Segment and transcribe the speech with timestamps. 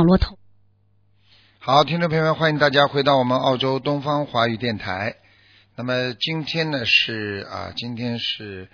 [0.00, 0.38] 网络头。
[1.58, 5.16] 好，听众朋友们，欢迎大家回到我们澳洲东方华语电台。
[5.76, 8.70] 那么今天呢是啊，今天是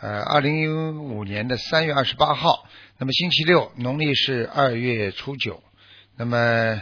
[0.00, 5.62] 呃二零一五年的三月二十八号，那么星期六，农历是二月初九。
[6.16, 6.80] 那么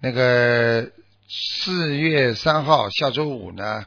[0.00, 0.90] 那个
[1.28, 3.84] 四月三号下周五呢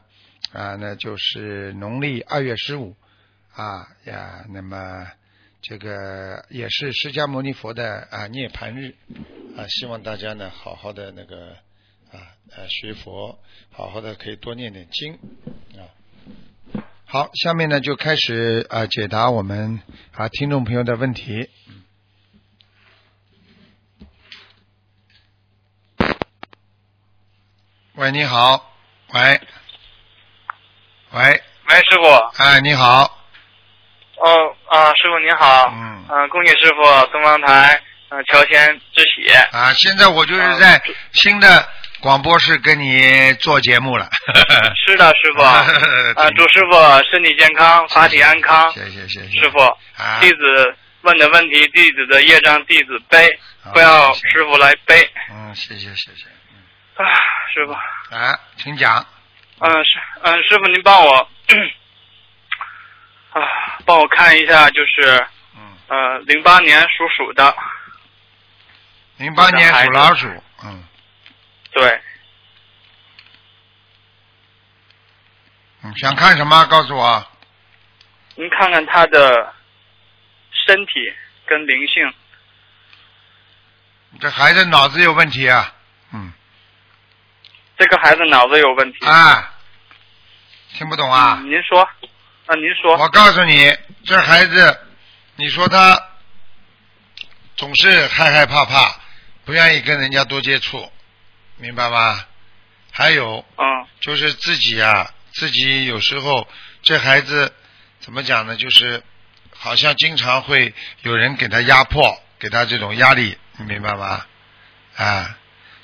[0.52, 2.94] 啊，那就是农历二月十五
[3.54, 5.08] 啊呀，那么
[5.60, 8.94] 这个也是释迦牟尼佛的啊涅槃日
[9.56, 11.50] 啊，希望大家呢好好的那个
[12.12, 13.38] 啊呃学佛，
[13.70, 15.14] 好好的可以多念点经
[15.74, 15.82] 啊。
[17.04, 19.80] 好，下面呢就开始啊解答我们
[20.12, 21.50] 啊听众朋友的问题。
[27.94, 28.70] 喂，你好，
[29.12, 29.40] 喂，
[31.10, 32.42] 喂，喂，师傅。
[32.44, 33.17] 哎，你好，
[34.20, 35.70] 哦啊，师傅您好。
[35.72, 37.80] 嗯嗯、恭喜师傅东方台
[38.10, 39.28] 嗯、乔迁之喜。
[39.52, 40.80] 啊，现在我就是在
[41.12, 41.68] 新的
[42.00, 44.08] 广播室跟你做节目了。
[44.86, 45.42] 是的，师傅。
[45.44, 45.64] 啊，
[46.36, 46.78] 祝师傅
[47.10, 48.70] 身体健康，法体安康。
[48.72, 49.40] 谢谢谢谢。
[49.40, 49.58] 师傅，
[50.02, 50.36] 啊，弟子
[51.02, 53.38] 问的问题，弟子的业障弟子背，
[53.74, 55.08] 不要师傅来背。
[55.30, 56.26] 嗯，谢谢谢谢。
[56.96, 57.04] 啊，
[57.52, 57.72] 师傅，
[58.16, 59.04] 啊，请讲。
[59.60, 61.16] 嗯师嗯师傅您帮我
[63.30, 63.42] 啊
[63.84, 65.26] 帮我看一下，就是
[65.56, 67.56] 嗯，呃零八年属鼠的，
[69.16, 70.28] 零八年属老鼠。
[70.64, 70.84] 嗯
[71.70, 72.00] 对，
[75.82, 76.64] 嗯，想看什么？
[76.66, 77.26] 告诉我。
[78.34, 79.54] 您看看他的
[80.50, 80.92] 身体
[81.46, 82.12] 跟灵性。
[84.20, 85.72] 这孩子脑子有问题啊。
[86.12, 86.32] 嗯。
[87.76, 89.06] 这个孩子脑子有问题。
[89.06, 89.54] 啊。
[90.70, 91.38] 听不懂啊？
[91.40, 91.88] 嗯您说，
[92.48, 93.76] 啊，您说，我告诉你，
[94.06, 94.78] 这孩子，
[95.36, 96.02] 你说他
[97.58, 98.98] 总是害害怕怕，
[99.44, 100.90] 不愿意跟人家多接触，
[101.58, 102.24] 明白吗？
[102.90, 106.48] 还有嗯就是自己啊，自己有时候
[106.82, 107.52] 这孩子
[108.00, 108.56] 怎么讲呢？
[108.56, 109.02] 就是
[109.54, 110.72] 好像经常会
[111.02, 114.24] 有人给他压迫，给他这种压力，你明白吗？
[114.96, 115.36] 啊，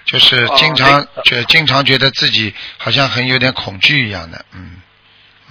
[0.07, 4.81] 就是哦经常那觉、经常觉得自己好像很有点恐惧一样的，嗯。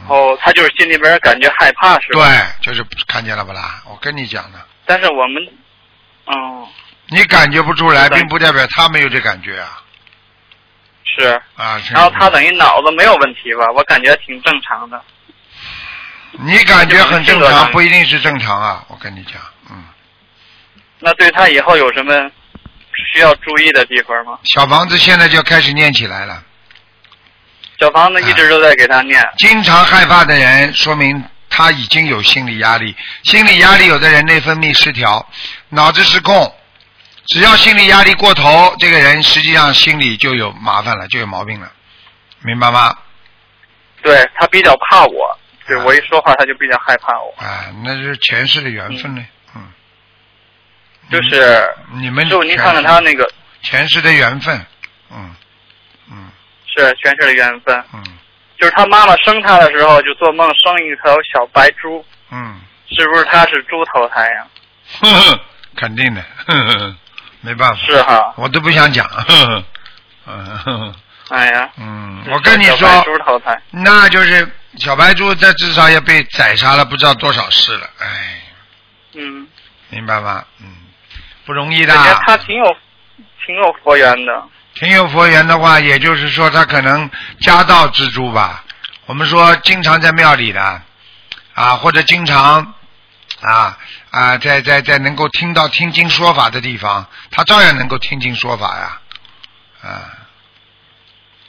[0.08, 2.28] 哦，他就是心里边感觉害怕是吧？
[2.28, 3.82] 对，就是看见了不啦？
[3.88, 5.44] 我跟你讲的，但是我们，
[6.26, 6.68] 哦，
[7.08, 9.82] 你感觉不出来，并不代表他没有这感觉啊
[11.06, 11.80] 是，啊！
[11.92, 13.66] 然后他等于脑子没有问题吧？
[13.76, 15.00] 我感觉挺正常的。
[16.32, 18.84] 你感觉很正常，不一定是正常啊！
[18.88, 19.36] 我跟你讲，
[19.70, 19.84] 嗯，
[21.00, 22.14] 那对他以后有什么
[23.14, 24.40] 需要注意的地方吗？
[24.44, 26.44] 小房子现在就开始念起来了。
[27.84, 29.22] 小房子一直都在给他念。
[29.38, 32.96] 经常害怕的人，说明他已经有心理压力。
[33.24, 35.28] 心理压力，有的人内分泌失调，
[35.68, 36.56] 脑子失控。
[37.28, 41.70] 只要心理压力过头，这个人实际上心里就有麻烦了，就有毛病了，
[42.42, 42.96] 明白吗？
[44.02, 47.34] 对他比较怕我，对啊我一说话他就比较害怕我。
[47.38, 49.26] 啊，那是前世的缘分呢。
[49.56, 49.62] 嗯，
[51.12, 53.30] 就是，你们师傅您看看他那个
[53.62, 54.58] 前世的缘分，
[55.12, 55.36] 嗯嗯
[56.76, 58.04] 是前世的缘分，嗯。
[58.60, 64.48] 就是他妈妈生他的时候就做梦生一头小白猪，嗯，是不是他是猪投胎呀？
[65.02, 65.40] 呵呵，
[65.76, 66.96] 肯定的，呵呵，
[67.42, 69.64] 没办法，是哈，我都不想讲，呵呵，
[70.28, 70.96] 嗯呵呵
[71.30, 78.42] 哎呀，嗯，我跟你说，猪投胎，那就是小白猪，这至少也被宰杀了不知道多少次了，哎，
[79.16, 79.48] 嗯，
[79.90, 80.46] 明白吗？
[80.62, 80.68] 嗯，
[81.46, 82.04] 不容易的感。
[82.06, 82.78] 觉他挺有
[83.46, 84.44] 挺有佛缘的，
[84.76, 87.10] 挺有佛缘的话，也就是说他可能
[87.42, 88.64] 家道之猪吧。
[89.06, 90.82] 我们说经常在庙里的
[91.54, 92.74] 啊，或者经常
[93.42, 93.78] 啊
[94.10, 99.00] 啊，在在在能够听到听经说法的地方，他照样能够听经说法呀。
[99.84, 100.10] 啊，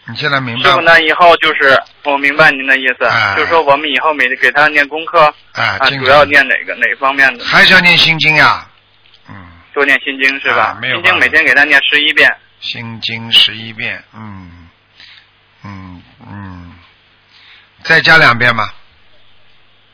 [0.09, 0.71] 你现在明白吗？
[0.71, 1.03] 师傅呢？
[1.03, 7.45] 以后就是我明白您的意思，哎就是说我们以后每给他念功课啊，啊，主要念哪个哪方面的？
[7.45, 8.67] 还是要念心经呀。
[9.29, 9.35] 嗯，
[9.73, 10.79] 多念心经是吧啊？
[10.83, 12.29] 没有心经每天给他念十一遍，
[12.65, 14.71] 心经十一遍，嗯
[15.65, 16.79] 嗯嗯，
[17.83, 18.75] 再加两遍吧，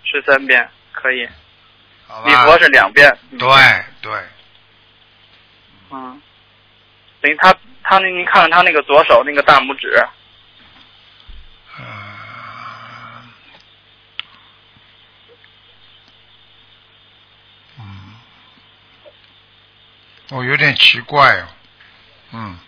[0.05, 1.29] 十三遍可以。
[2.07, 2.29] 好吧？
[2.31, 3.13] 礼佛是两遍。
[3.37, 3.49] 对
[4.01, 4.13] 对。
[5.91, 6.23] 嗯，
[7.21, 7.53] 等于他
[7.83, 9.93] 他那您看看他那个左手那个大拇指，
[11.77, 11.85] 呃，
[17.81, 18.15] 嗯，
[20.31, 21.49] 我，有点奇怪哦，
[22.33, 22.59] 嗯，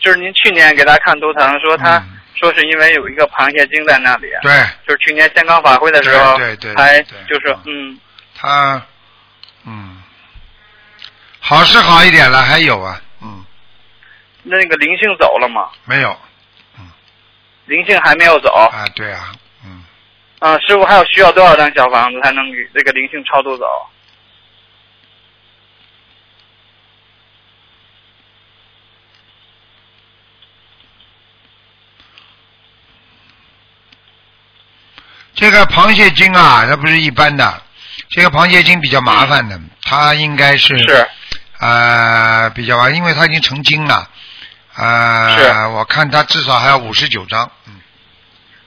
[0.00, 2.16] 就是您去年给他看图腾，说他、嗯。
[2.36, 4.50] 说是因为有一个螃蟹精在那里，对。
[4.86, 8.00] 就是去年香港法会的时候，对对对还就是嗯，
[8.34, 8.80] 他，
[9.66, 10.02] 嗯，
[11.38, 13.44] 好是好一点了，还有啊，嗯，
[14.42, 15.68] 那个灵性走了吗？
[15.84, 16.16] 没有。
[17.66, 18.50] 灵性还没有走。
[18.54, 19.32] 啊，对啊，
[19.66, 19.84] 嗯，
[20.38, 23.66] 啊，师傅还有需要多少张小房子才能给这个灵性超度走？
[35.40, 37.62] 这个螃蟹精啊，它不是一般的，
[38.10, 41.08] 这个螃蟹精比较麻烦的，它应该是是
[41.60, 44.06] 呃比较麻烦，因为它已经成精了，
[44.76, 47.72] 呃，是我看它至少还要五十九张，嗯，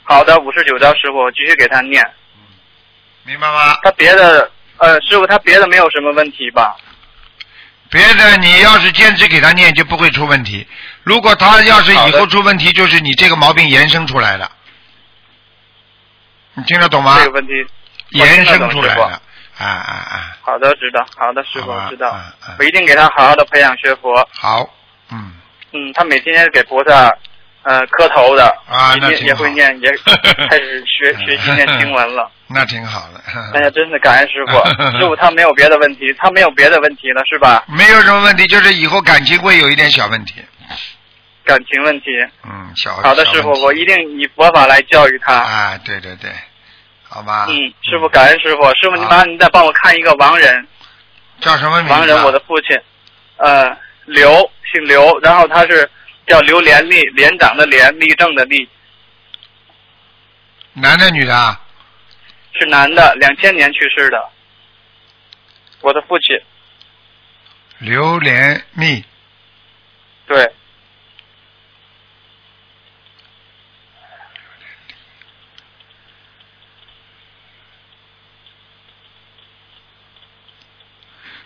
[0.03, 2.03] 好的，五十九张，师傅继续给他念。
[3.23, 3.77] 明白吗？
[3.83, 6.75] 他别的呃，师傅他别的没有什么问题吧？
[7.91, 10.67] 别的你要是坚持给他念，就不会出问题。
[11.03, 14.49] 如果他要是以后出问题，就是你这个毛病延伸出来的。
[16.55, 17.15] 你听得懂吗？
[17.19, 17.51] 这个问题
[18.11, 19.03] 延伸出来的，
[19.57, 21.05] 啊啊啊，好的，知道。
[21.17, 22.55] 好的，师傅知道啊啊。
[22.59, 24.27] 我一定给他好好的培养学佛。
[24.33, 24.67] 好，
[25.11, 25.33] 嗯，
[25.71, 27.09] 嗯，他每天给菩萨
[27.63, 28.95] 呃磕头的，啊
[29.25, 29.89] 也会念，也
[30.49, 32.29] 开始学 学习念经文了。
[32.47, 33.19] 那挺好的。
[33.57, 37.63] 哎呀，真的感恩师傅，师傅他没有别的问题，他没有别的问题了，是吧？
[37.67, 40.35] 没有什么问题，就是以后感情会有一点小问题。
[41.45, 42.05] 感情问题。
[42.45, 45.33] 嗯，小好的，师傅，我一定以佛法来教育他。
[45.33, 46.31] 啊，对对对，
[47.03, 47.45] 好吧。
[47.49, 50.67] 嗯，师傅，感恩师傅，师傅，你好麻烦你再帮我看一个亡人，
[51.39, 51.97] 叫什么名字啊？
[51.97, 52.79] 亡人，我的父亲，
[53.37, 55.89] 呃，刘，姓刘，然后他是
[56.27, 58.67] 叫刘连立，连长的连，立正的立，
[60.73, 61.59] 男的女的啊？
[62.59, 64.29] 是男的，两千年去世的。
[65.81, 66.39] 我的父亲，
[67.79, 69.03] 刘连密，
[70.25, 70.49] 对，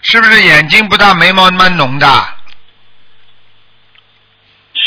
[0.10, 2.08] 是不是眼睛不大，眉毛蛮浓的？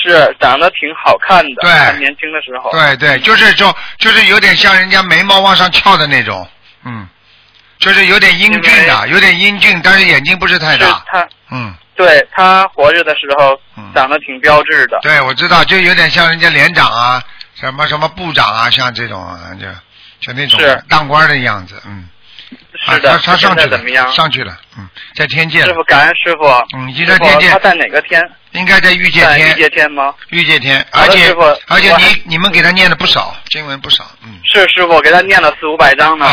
[0.02, 1.70] 是长得挺好看的，对。
[1.70, 2.70] 他年轻的时候。
[2.70, 6.48] 对对，就是说，就是有点像人家眉毛往上翘的那种，
[6.84, 7.06] 嗯，
[7.78, 13.92] 就是有点英俊的，有点英俊，但是眼睛不是太是大，他，嗯，对他活着的时候嗯。
[13.94, 14.98] 长得挺标致的。
[15.02, 17.22] 对，我知道，就有点像人家连长啊，
[17.54, 19.66] 什么什么部长啊，像这种啊，就
[20.20, 20.82] 就那种是。
[20.88, 22.08] 当官的样子，嗯，啊
[22.74, 24.10] 是的，他他上去了怎么样？
[24.10, 26.46] 上去了，嗯，在天界，师傅，感恩师傅。
[26.76, 28.22] 嗯，已经在天界他，在哪个天？
[28.52, 30.14] 应该在御界在御，界天吗？
[30.30, 34.40] 御界天，而且师傅而且你你们给他念的不少，经文不少，嗯。
[34.44, 36.26] 是师傅，给他念了四五百章呢。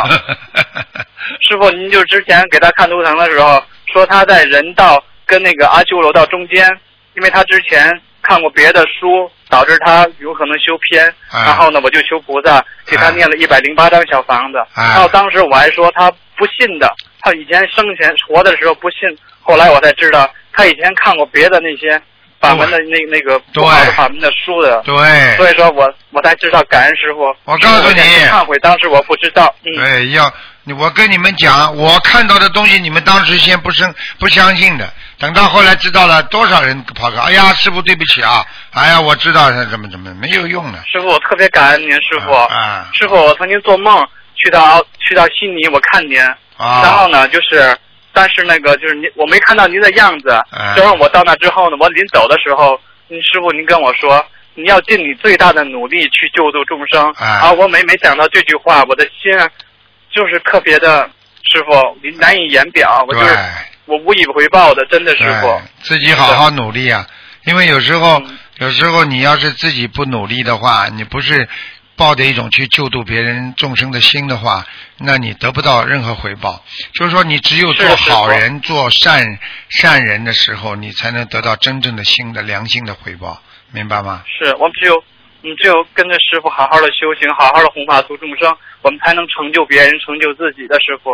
[1.47, 3.61] 师傅，您就之前给他看图腾的时候，
[3.93, 6.67] 说他在人道跟那个阿修罗道中间，
[7.15, 11.07] 因为他之前看过别的书，导致他有可能修偏。
[11.29, 14.57] 啊然后呢，我就求菩萨给他啊念了一百零八张小房子。
[14.73, 18.99] 啊然后当时我还说他不信的，他以前生前活的时候不信，
[19.41, 22.01] 后来我才知道他以前看过别的那些
[22.39, 24.81] 法门的那那个不好的对法门的书的。
[24.83, 27.21] 对，所以说我我才知道感恩师傅。
[27.45, 29.53] 我告诉你忏悔，当时我不知道。
[29.63, 30.31] 嗯，对，要
[30.77, 34.87] 我跟你们讲，我看到的东西，你们当时先不生不相信的，
[35.19, 40.79] 等到后来知道了，多少人跑个，哎呀，师傅对不起啊，哎呀，我知道他怎么怎么没有用的。
[40.85, 42.31] 师傅，我特别感恩您，师傅。
[42.31, 46.21] 啊师傅，我曾经做梦去到去到悉尼，我看您，
[46.57, 47.77] 啊，然后呢，就是。
[48.13, 50.31] 但是那个就是您，我没看到您的样子。
[50.31, 57.11] 啊正好我到那之后呢，我临走的时候，您师傅您跟我说，你要尽你最大的努力去救度众生。
[57.11, 59.47] 啊啊，我每每想到这句话，我的心啊
[60.09, 61.07] 就是特别的，
[61.43, 63.05] 师傅您难以言表。
[63.07, 63.43] 我就是对
[63.87, 67.07] 我无以回报的，真的师傅。，自己好好努力啊，
[67.45, 71.47] 因为有时候嗯有时候你要是自己不努力的话，你不是
[71.95, 74.65] 抱着一种去救度别人众生的心的话，
[74.97, 76.63] 那你得不到任何回报。
[76.93, 79.39] 就是说，你只有做好人、做善
[79.69, 83.41] 善人的时候，你才能得到真正的心的良心的回报，
[83.71, 84.23] 明白吗？
[84.25, 85.03] 是我们只有，
[85.41, 91.11] 你只有跟着师傅好好的修行，好好的弘法度众生，我们才能成就别人，成就自己的师傅。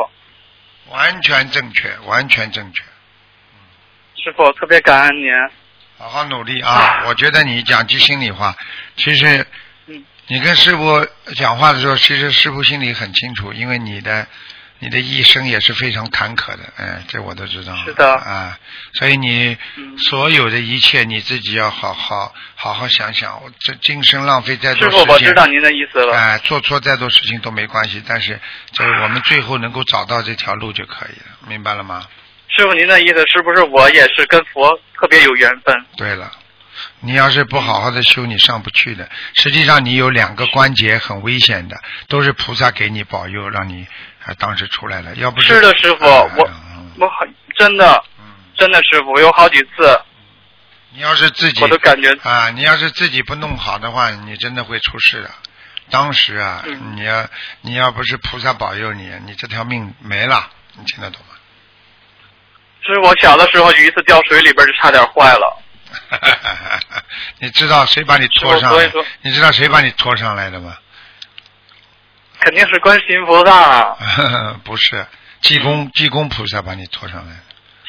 [0.94, 2.84] 完全正确，完全正确。
[4.16, 5.32] 师傅特别感恩您。
[5.98, 7.06] 好好努力啊！
[7.08, 8.56] 我觉得你讲句心里话，
[8.96, 9.48] 其实
[9.88, 14.28] 嗯，你跟师傅讲话的时候，其实师傅心里很清楚，因为你的
[14.84, 17.74] 你的一生也是非常坎坷的，哎，这我都知道。
[17.86, 18.60] 是的啊，
[18.96, 26.14] 所以你嗯所有的一切你自己要好好好好想想，我这今生浪费再多师傅，时间，我知道您的意思了。
[26.14, 28.38] 哎、做错再多事情都没关系，但是
[28.74, 32.06] 就是我们最后能够找到这条路就可以了，明白了吗？
[32.50, 35.74] 师傅，您的意思是不是我也是跟佛特别有缘分？
[35.96, 36.30] 对了，
[37.00, 39.10] 你要是不好好的修，你上不去的。
[39.34, 41.78] 实际上，你有两个关节很危险的，
[42.10, 43.88] 都是菩萨给你保佑，让你
[44.26, 45.14] 啊当时出来了。
[45.16, 48.26] 要不是的，师傅，啊我嗯我很真的嗯
[48.56, 50.02] 真的师傅，有好几次，
[50.92, 55.30] 你要是自己我都感觉啊，你要是自己不弄好的话，你真的会出事的。
[55.90, 57.28] 当时啊，嗯你要
[57.62, 61.36] 你要不是菩萨保佑你，你这条命没了，你听得懂吗？
[62.86, 65.60] 是我小的时候有一次掉水里边就差点坏了。
[67.40, 68.74] 你知道谁把你拖上？
[69.22, 70.76] 你知道谁把你拖上来的吗？
[72.44, 73.98] 肯定是观世音菩萨啊，
[74.64, 75.06] 不是，
[75.42, 77.40] 济公济公菩萨把你拖上来的。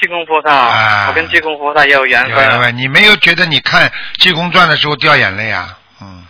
[0.01, 2.77] 济公菩萨，啊我跟济公菩萨也有缘有缘分。
[2.77, 5.79] 你没有觉得你看《济公传》的时候掉眼泪啊？
[6.01, 6.23] 嗯，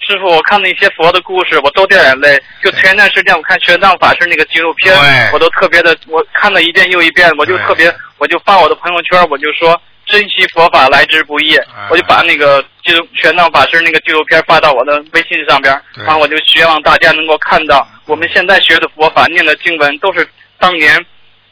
[0.00, 2.42] 师傅，我看那些佛的故事，我都掉眼泪。
[2.62, 4.96] 就前段时间我看《玄奘法师》那个纪录片，
[5.32, 16.04] 我都特别的，我看了一遍又一遍，我就特别，我就发我的朋友圈，我就说珍惜佛法来之不易，啊我就把那个纪录玄奘法师那个纪录片发到我的微信上边，对。
[16.04, 21.04] 然后我就希望大家能够看到我们现在学的佛法、念的经文，都是当年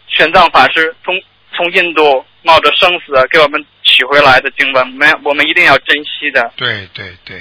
[0.08, 1.14] 玄奘法师从
[1.56, 6.52] 从印度冒着生死给我们取回来的经文，没我们一定要珍惜的。
[6.56, 7.40] 对对对，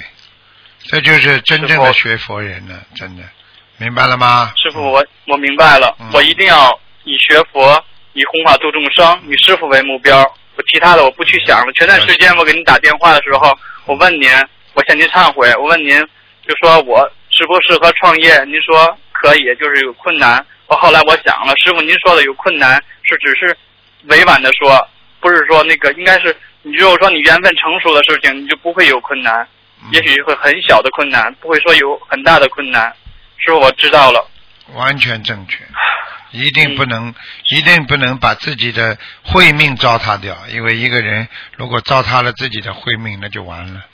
[0.84, 3.22] 这就是真正的学佛人了，真的，
[3.76, 4.52] 明白了吗？
[4.56, 6.10] 师傅，我我明白了，嗯。
[6.12, 10.24] 我一定要以学佛、以弘法度众生、以师傅为目标。
[10.58, 11.72] 我其他的我不去想了。
[11.74, 14.28] 前段时间我给您打电话的时候，我问您，
[14.74, 15.96] 我向您忏悔，我问您，
[16.44, 18.44] 就说我适不适合创业？
[18.44, 20.44] 您说可以，就是有困难。
[20.66, 22.74] 我后来我想了，师傅您说的有困难
[23.04, 23.56] 是只是
[24.08, 24.84] 委婉的说，
[25.20, 29.46] 不是说那个应该是你如果说你缘分成熟的事情，你就不会有困难，
[29.92, 32.92] 也许会很小的困难，不会说有很大的困难。
[33.36, 34.28] 师傅，我知道了。
[34.74, 35.64] 完全正确，
[36.30, 36.88] 一定不嗯。
[36.88, 37.14] 能，
[37.50, 43.84] 一定不能把自己的慧命糟蹋掉，因为一个人如果糟蹋了自己的慧命，那就完了，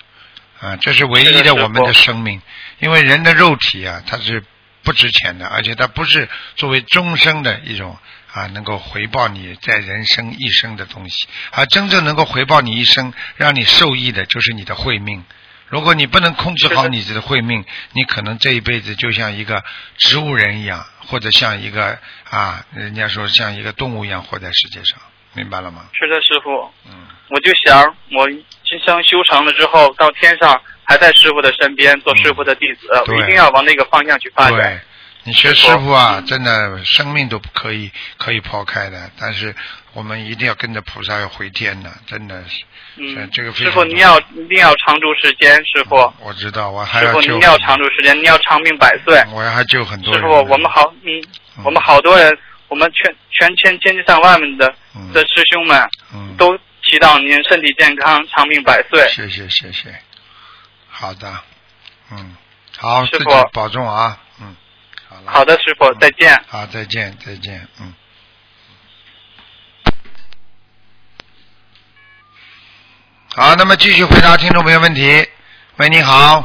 [0.61, 2.41] 啊，这是唯一的我们的生命，
[2.79, 4.43] 因为人的肉体啊，它是
[4.83, 7.97] 不值钱的，而且它不是作为终生的一种
[8.33, 15.25] 啊，能够回报你在人生一生的东西，而真正能够回报你一生，让你受益的就是你的慧命。
[15.69, 19.65] 如果你不能控制好你的慧命，你可能这一辈子就像一个
[19.97, 21.99] 植物人一样，或者像一个
[22.31, 24.99] 啊，人家说像一个动物一样活在世界上，
[25.33, 25.87] 明白了吗？
[25.93, 26.71] 是的，师傅。
[26.87, 33.17] 嗯，我就想，我今生修成了之后，到天上还在师傅的身边做师傅的弟子，对。
[33.17, 34.61] 我一定要往那个方向去发展。
[34.61, 34.81] 对。，
[35.25, 35.91] 你学师傅。
[35.91, 39.55] 啊，嗯真的生命都可以可以抛开的，但是
[39.95, 42.65] 我们一定要跟着菩萨要回天的，真的是。
[42.97, 49.21] 嗯，这个非师傅您要一定要长住时间，师傅，我知道，我还师傅您要长住时间，您要长命百岁。
[49.33, 50.21] 我还救很多人。
[50.21, 51.21] 师傅，我们好，嗯，
[51.59, 52.37] 嗯我们好多人，
[52.69, 59.09] 我们全全千千上万们的嗯的师兄们，嗯，都祈祷您身体健康，长命百岁。
[59.09, 59.95] 谢谢谢谢，
[60.89, 61.33] 好的，
[62.11, 62.37] 嗯，
[62.79, 64.57] 好，师傅保重啊，嗯，
[65.09, 66.41] 好了，好的，师傅，再见。
[66.49, 67.95] 好，再见再见，嗯。
[73.37, 75.29] 好，那么继续回答听众朋友问题。
[75.79, 76.45] 喂，你好，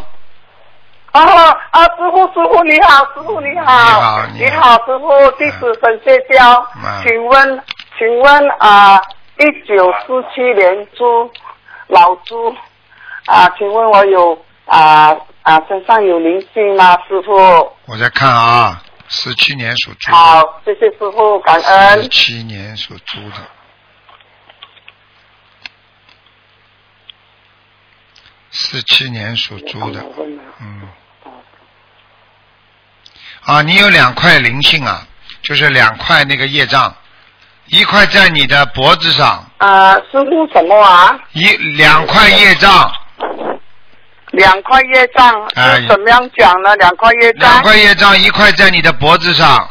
[1.11, 1.21] 啊
[1.69, 7.63] 啊，师傅师傅你好，师傅你好，你好你好师傅弟子沈谢娇嗯，请问
[7.95, 8.99] 请问啊，
[9.37, 11.31] 一九四七年猪
[11.89, 12.55] 老猪
[13.27, 16.97] 啊，请问我有啊啊身上有灵性吗？
[17.07, 17.35] 师傅，
[17.85, 22.09] 我在看啊，四七年属猪，好，谢谢师傅，感四恩。
[22.09, 23.35] 七年属猪的。
[28.51, 30.03] 四七年属猪的，
[30.59, 30.87] 嗯，
[33.45, 35.05] 啊，你有两块灵性啊，
[35.41, 36.93] 就是两块那个业障，
[37.67, 41.17] 一块在你的脖子上，啊，师傅什么啊？
[41.33, 41.45] 一
[41.77, 42.91] 两块业障，
[44.31, 46.75] 两块业障哎是怎么样讲呢？
[46.77, 47.51] 两块业障。
[47.51, 49.69] 两块业障，一块在你的脖子上，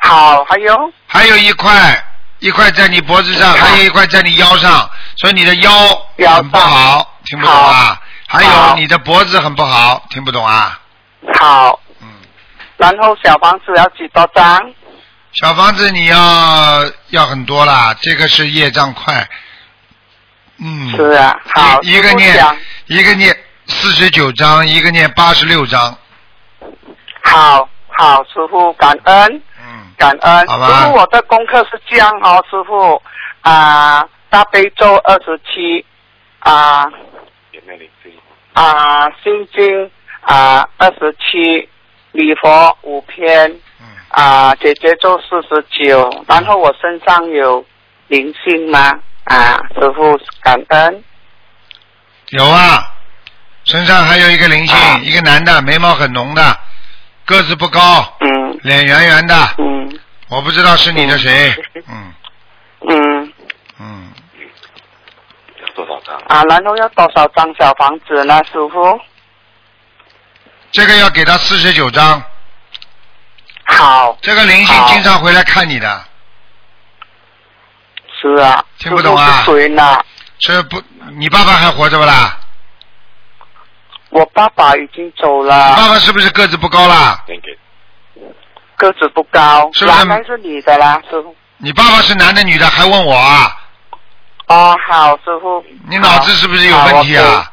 [0.00, 0.92] 好，还有？
[1.06, 2.04] 还有一块，
[2.40, 5.70] 一块在你脖子上，还有一块在你腰上，所以你的腰
[6.16, 8.00] 腰很不好，听不懂啊？
[8.28, 10.78] 还有你的脖子很不好，听不懂啊？
[11.40, 12.08] 好，嗯，
[12.76, 14.60] 然后小房子要几多张？
[15.32, 19.28] 小房子你要要很多啦，这个是业障块，
[20.58, 25.96] 嗯，是啊，好，一一个念一个念四十九章，一个念八十六章，
[27.24, 29.42] 好好，师傅感恩。
[29.57, 29.57] 嗯，
[29.98, 30.46] 感恩。
[30.46, 33.02] 好吧师傅，我的功课是这样哦，师傅
[33.42, 35.84] 啊、大悲咒二十七
[36.38, 36.86] 啊
[38.54, 39.90] 啊，心经
[40.20, 41.68] 啊二十七，
[42.12, 43.50] 礼佛五篇
[43.80, 47.64] 嗯，啊，姐姐咒四十九，然后我身上有
[48.08, 48.98] 灵性吗？
[49.24, 51.04] 啊，师傅感恩。
[52.30, 52.82] 有啊，
[53.64, 56.58] 身上还有一个灵性，啊一个男的，眉毛很浓的，
[57.24, 57.80] 个子不高，
[58.20, 59.77] 嗯脸圆圆的，嗯
[60.28, 61.54] 我不知道是你的谁，
[61.86, 62.14] 嗯
[62.88, 63.32] 嗯，
[63.80, 64.12] 嗯，
[65.74, 66.16] 多少张？
[66.28, 69.00] 啊，然后要多少张小房子呢，师傅？
[70.70, 72.22] 这个要给他四十九张。
[73.64, 76.04] 好，这个灵性经常回来看你的，
[78.20, 78.64] 是啊。
[78.78, 80.04] 听不懂啊是谁呢？
[80.38, 80.82] 这不？
[81.12, 82.38] 你爸爸还活着不啦？
[84.10, 87.24] 我爸爸已经走了你了，爸爸是不是个子不高啦？
[88.78, 91.34] 个子不高，是不是男还是女的啦，师傅？
[91.58, 93.54] 你爸爸是男的女的，还问我啊？
[94.46, 95.62] 哦，好，师傅。
[95.90, 97.52] 你脑子是不是有问题啊？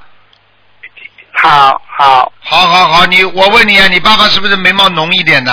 [1.34, 5.51] 好，好，好好好，你我问你啊，你爸爸是不是眉毛浓一点的？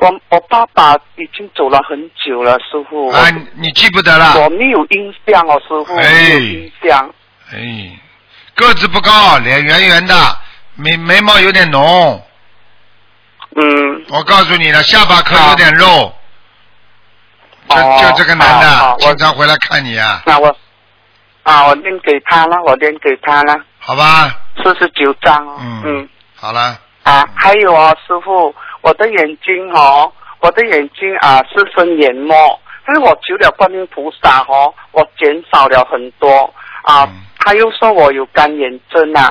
[0.00, 3.08] 我我爸爸已经走了很久了，师傅。
[3.10, 4.40] 啊，你你记不得了？
[4.40, 7.10] 我没有印象哦，师傅，哎没有印象。
[7.52, 7.98] 哎，
[8.54, 10.14] 个子不高，脸圆圆的，
[10.76, 12.24] 眉眉毛有点浓。
[13.60, 16.12] 嗯，我告诉你了，下巴颏有点肉。
[17.68, 20.56] 就哦就这个男的，好好我经常回来看你啊，那我
[21.42, 24.30] 啊，我念给他了，我念给他了，好吧？
[24.62, 25.56] 四十九张哦。
[25.60, 30.10] 嗯嗯好了，啊，还有哦，师傅，我的眼睛哦，
[30.40, 32.34] 我的眼睛啊是生眼膜，
[32.86, 37.04] 但是我求了观音菩萨哦，我减少了很多啊。
[37.04, 39.30] 嗯他又说我有干眼症啊，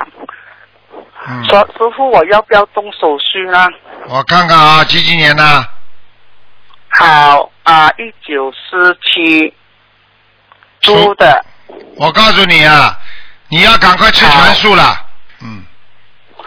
[1.28, 3.68] 嗯，说师傅我要不要动手术呢？
[4.10, 5.70] 我看看啊，几几年的？
[6.90, 9.54] 好啊，一九四七，
[10.80, 11.46] 猪的。
[11.98, 12.98] 我告诉你啊，
[13.50, 15.06] 你要赶快吃全素了。
[15.42, 15.62] 嗯，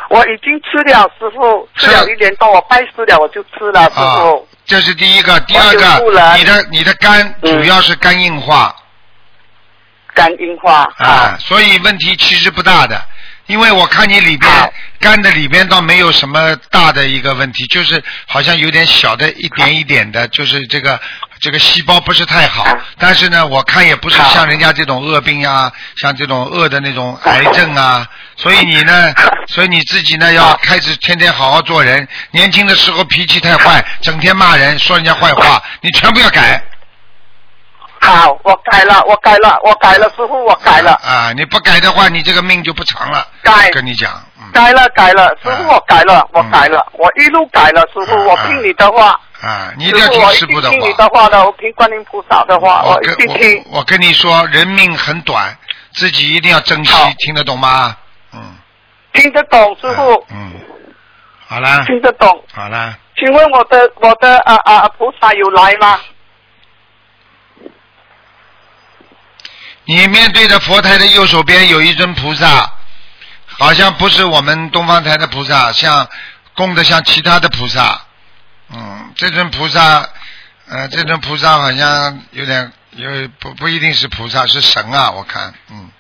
[0.09, 1.69] 我已经吃了，师傅。
[1.77, 7.53] 吃吃了了一年多，我拜师了，我就吃了，师啊傅。，这是第一个，第二个你的你的肝嗯。
[7.53, 8.75] 主要是肝硬化。
[10.15, 13.01] 肝硬化啊，所以问题其实不大的。
[13.47, 21.01] 因为我看你里边好肝的里边倒没有什么大的一个问题，就是好像有点小的一点一点的，就是这个
[21.41, 22.77] 这个细胞不是太好好。
[22.99, 28.07] 但是呢，我看也不是像人家这种恶病呀，像这种恶的那种癌症啊。
[28.37, 29.13] 所以你呢，
[29.49, 32.07] 所以你自己呢要开始天天好好做人。
[32.31, 36.63] 年轻的时候脾气太坏， 整天骂人说人家坏话，你全部要改。
[38.03, 41.33] 好，我改了，我改了，我改了，师傅，我改了，啊！
[41.37, 43.29] 你不改的话，你这个命就不长了。
[43.43, 44.30] 改跟你讲，嗯。
[44.53, 50.93] 改了，改了，师傅，啊我改了，我嗯改了，我一路改了，师傅，啊我听你的话，啊，你一师定要听师傅的话听你。
[50.95, 53.65] 的话的，我听观音菩萨的话，我一定听。
[53.71, 55.57] 我我跟你说，人命很短，
[55.95, 57.97] 自己一定要珍惜，听得懂吗？
[58.33, 58.41] 嗯。
[59.13, 60.53] 听得懂，师傅，嗯。
[61.49, 62.45] 好了，听得懂。
[62.53, 65.99] 好了，请问我的我的啊啊菩萨有来吗？
[69.87, 72.71] 你面对着佛台的右手边有一尊菩萨，
[73.61, 76.09] 好像不是我们东方台的菩萨，像
[76.55, 78.01] 供的像其他的菩萨。
[78.73, 80.09] 嗯，这尊菩萨，
[80.69, 85.91] 呃，这尊菩萨好像有点有不不一定是菩萨，是神啊，我看，嗯。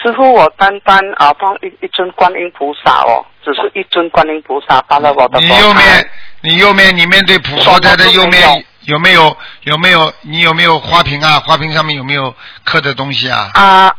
[0.00, 6.10] 师傅，我单单啊放一一尊观音菩萨哦，只是一尊观音菩萨放在我的你右面，
[6.42, 11.40] 你右面，你面对菩萨台的右面有没有有没有你有没有花瓶啊？
[11.40, 13.50] 花瓶上面有没有刻的东西啊？
[13.54, 13.94] 啊，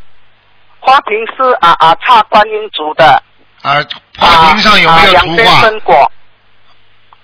[0.84, 3.24] 花瓶是啊啊插观音竹的。
[3.62, 3.80] 啊，
[4.18, 5.62] 花瓶上有没有图画？
[5.62, 6.12] 生果？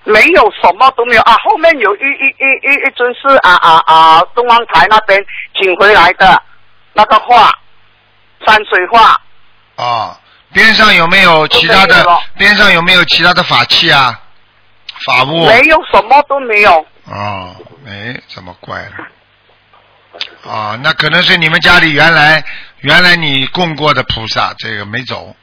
[0.04, 1.36] 没有，什么都没有啊。
[1.44, 5.22] 后面有一一一一一尊是啊啊啊东方台那边
[5.54, 6.42] 请回来的
[6.94, 7.52] 那个画，
[8.46, 9.20] 山水画。
[9.76, 10.16] 哦，
[10.54, 12.04] 边上有没有其他的？
[12.38, 14.18] 边上有没有其他的法器啊？
[15.04, 15.44] 法物？
[15.44, 16.86] 没有，什么都没有。
[17.04, 17.54] 哦，
[17.86, 18.90] 哎，怎么怪了？
[20.44, 22.42] 哦，那可能是你们家里原来
[22.80, 25.34] 原来你供过的菩萨，这个没走。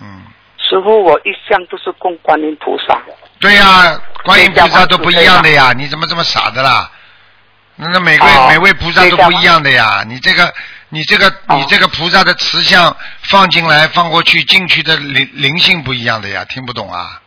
[0.00, 0.22] 嗯，
[0.58, 3.00] 师傅，我一向都是供观音菩萨。
[3.40, 6.90] 对呀、观音菩萨都不一样的呀，你怎么这么傻的啦？
[7.76, 10.52] 那那每位、哦每位菩萨都不一样的呀，你这个
[10.90, 17.20] 你这个哦你这个菩萨的慈像放进来放过去进去的灵灵性不一样的呀，听不懂啊？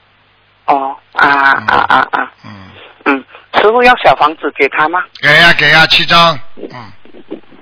[0.66, 1.28] 哦啊
[1.68, 2.32] 啊啊啊！
[2.44, 2.70] 嗯，
[3.06, 3.24] 嗯，
[3.56, 5.00] 师傅要小房子给他吗？
[5.22, 6.92] 给呀给呀，七张，嗯，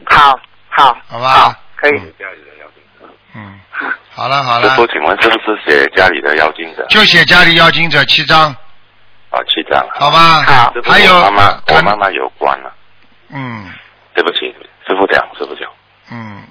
[0.06, 0.38] 好，
[0.76, 1.92] 好，好吧好，可以。
[1.92, 3.10] 家里的妖精。
[3.36, 3.60] 嗯，
[4.12, 6.86] 好了好了师傅，，请问是不是写家里的妖精者？
[6.90, 8.50] 就写家里妖精者七张，
[9.30, 9.86] 啊，七张。
[9.96, 10.44] 好吧？
[10.44, 12.74] 好，还有我妈妈，我妈妈有关了，
[13.30, 13.72] 嗯
[14.16, 14.40] 对不起，
[14.88, 15.70] 师傅讲，师傅讲。
[16.12, 16.44] 嗯，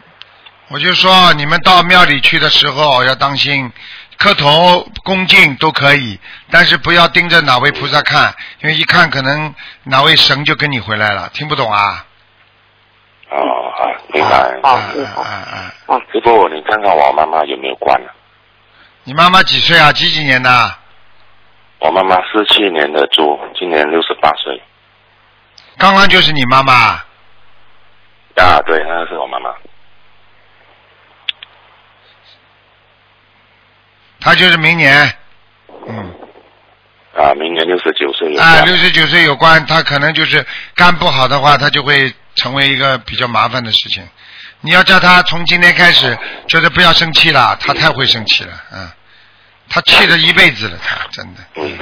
[0.69, 3.73] 我就说你们到庙里去的时候要当心，
[4.19, 6.19] 磕头恭敬都可以，
[6.51, 9.55] 但是不要盯着哪位菩萨看，因为一看可能
[9.85, 12.07] 哪位神就跟你回来了，听不懂啊？
[13.33, 14.61] 哦，好，明白。
[14.63, 16.01] 好啊啊啊啊！
[16.13, 18.13] 师傅，你看看我妈妈有没有关了？
[19.05, 19.91] 你妈妈几岁啊？
[19.93, 20.51] 几几年的？
[21.79, 24.63] 我妈妈四七年的猪，今年六十八岁。
[25.79, 26.73] 刚刚就是你妈妈，
[28.37, 29.51] 啊，对，那是我妈妈。
[34.21, 35.13] 她就是明年，
[35.89, 36.15] 嗯，
[37.17, 44.07] 啊，明年六十九岁有啊，六十九岁有关，她可能就是肝不好的话，她就会成为一个比较麻烦的事情。
[44.61, 46.17] 你要叫他从今天开始，
[46.47, 48.89] 觉得不要生气了，他太会生气了，嗯，
[49.69, 51.77] 他气了一辈子了，他真的，嗯，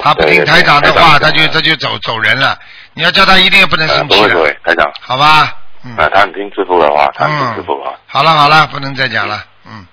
[0.00, 1.46] 他不听台长的话，她对对。
[1.46, 2.58] 就他就走走人了。
[2.94, 5.52] 你要叫他一定不能啊，生气了，不会不会，台长，好吧？
[5.84, 9.86] 嗯，啊，他很听师傅的话，他很听师嗯傅的话。，好了好了，不能再讲了，嗯，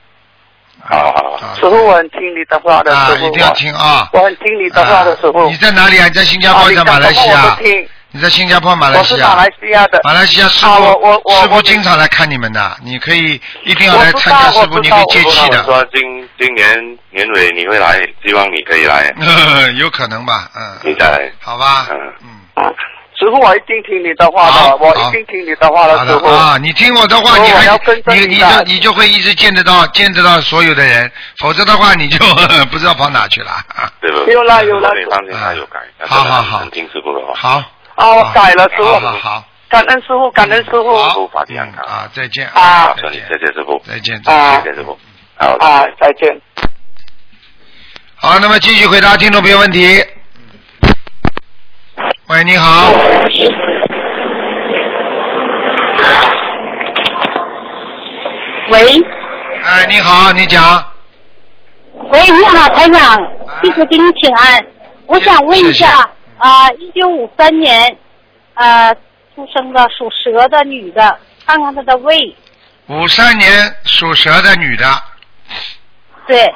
[0.84, 4.08] 好好好，师傅，我很听你的话的，啊，一定要听啊。
[4.14, 5.40] 我很听你的话的，师傅。
[5.40, 6.08] 啊你在哪里啊？
[6.08, 7.58] 你在新加坡，在马来西亚
[8.14, 9.28] 你在新加坡、马来西亚？
[9.28, 10.00] 我是马来西亚的。
[10.04, 19.14] 马来西亚师啊傅，我我我师傅我经常来看你们的，你可以一定要来参加师傅，你可以接气的，我说今今年年尾你会来，希望你可以来，
[19.80, 20.50] 有可能吧？
[20.56, 21.32] 嗯，你再来。
[21.40, 22.74] 好吧，嗯嗯，啊
[23.18, 26.26] 师傅，我一定听你的话好的，我好一定听你的话的，好师傅。
[26.26, 32.18] 的啊，你听我的话，你还要跟着你你就你就会一直见得到见得到所有的人，否则的话你就
[32.72, 33.52] 不知道跑哪去了。
[33.52, 34.30] 啊对不？
[34.32, 37.34] 有啦有啦你放心，他有改，他好好好很听师傅的话。
[37.36, 37.64] 好，
[37.96, 39.06] 啊，我改了，师好傅。
[39.06, 40.96] 好好，感恩师傅，感恩师傅。
[40.96, 41.84] 好师傅法体安康。
[41.86, 44.64] 啊，再见啊好，再见，谢谢师傅，再见，啊再见。
[44.64, 44.98] 谢谢师傅。
[45.38, 46.42] 好，啊，再见。
[48.16, 50.04] 好，那么继续回答听众朋友问题。
[52.28, 52.92] 喂，你好，
[58.70, 59.04] 喂，
[59.66, 60.86] 哎，你好，你讲，
[62.10, 63.18] 喂，你好，台长，
[63.62, 64.66] 弟子给你请安。
[65.08, 66.10] 我想问一谢谢下，
[66.42, 67.96] 啊，一九五三年，
[68.56, 68.96] 呃，
[69.36, 72.36] 出生的属蛇的女的，看看她的胃。
[72.88, 75.04] 五三年属蛇的女的，
[76.26, 76.52] 对，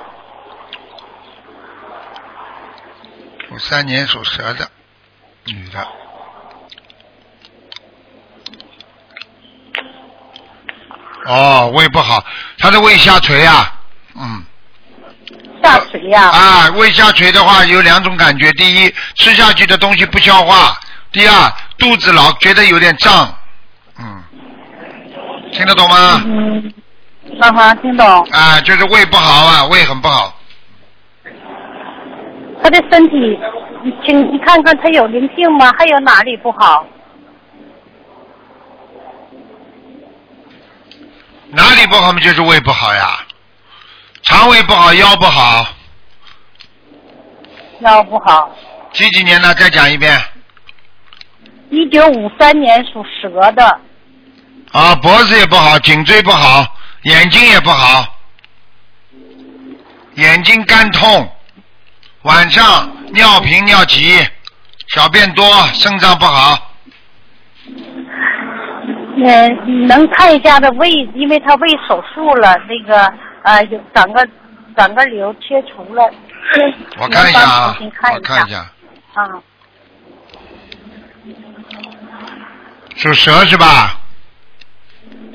[3.52, 4.68] 五三年属蛇的
[5.46, 5.88] 女的，
[11.26, 12.26] 哦，胃不好，
[12.58, 13.80] 她的胃下垂啊，
[14.16, 14.44] 嗯，
[15.66, 20.72] 下垂呀、啊，胃下垂的话有两种感觉，第一，吃下去的东西不消化；
[21.12, 23.36] 第二，肚子老觉得有点胀，
[23.98, 24.24] 嗯，
[25.52, 26.22] 听得懂吗？
[26.24, 26.72] 嗯，
[27.42, 28.06] 啊哈，听懂。
[28.32, 30.40] 啊，就是胃不好啊，胃很不好。
[32.62, 33.16] 他的身体，
[34.06, 35.74] 请你看看他有灵性吗？
[35.80, 36.86] 还有哪里不好？
[41.50, 43.20] 哪里不好嘛，就是胃不好呀，
[44.26, 45.66] 肠胃不好，腰不好。
[47.80, 48.56] 腰不好。
[48.92, 49.54] 几几年的？
[49.54, 50.20] 再讲一遍。
[51.70, 53.80] 一九五三年属蛇的，
[54.72, 56.66] 啊，脖子也不好，颈椎不好，
[57.04, 58.06] 眼睛也不好，
[60.16, 61.30] 眼睛干痛，
[62.24, 64.26] 晚上尿频尿急，
[64.88, 66.72] 小便多，肾脏不好。
[69.18, 73.12] 嗯，能看一下的胃，因为他胃手术了，那个
[73.46, 74.28] 呃有长个
[74.76, 76.04] 长个瘤切除了。
[76.98, 77.78] 我看一下啊
[78.14, 78.60] 我看一下，
[79.14, 79.28] 啊，
[82.96, 84.00] 属蛇是吧？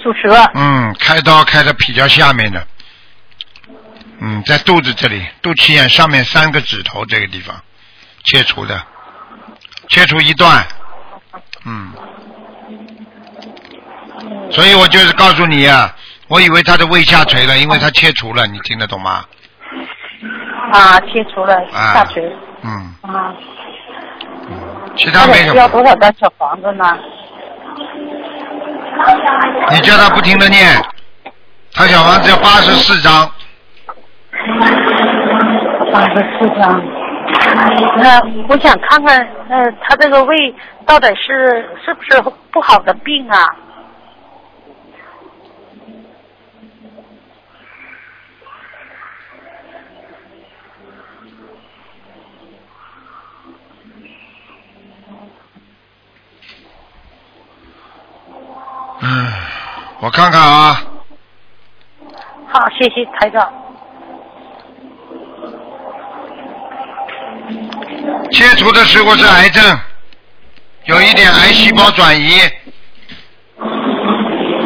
[0.03, 0.51] 属蛇。
[0.55, 2.67] 嗯，开刀开的比较下面的，
[4.21, 7.55] 嗯，在肚子这里，肚脐眼上面三个指头这个地方
[8.25, 8.81] 切除的，
[9.89, 10.65] 切除一段，
[11.65, 11.93] 嗯，
[14.51, 15.95] 所以我就是告诉你啊，
[16.31, 19.25] 我以为他的胃下垂了，因为他切除了，你听得懂吗？
[20.73, 22.23] 啊，切除了啊下垂
[22.63, 23.35] 嗯，啊。
[24.97, 26.85] 其他没什需要，多少张小房子呢？
[29.73, 30.81] 你叫他不停的念，
[31.73, 33.29] 他小房子要八十四张，
[35.93, 36.81] 八十四张。
[37.97, 40.55] 那我想看看，呃，他这个胃
[40.87, 43.49] 到底是是不是不好的病啊？
[59.03, 59.33] 嗯，
[60.03, 60.83] 我看看啊，
[62.51, 63.53] 好，谢谢台长。
[68.33, 69.79] 切除的时候是癌症，
[70.85, 72.41] 有一点癌细胞转移。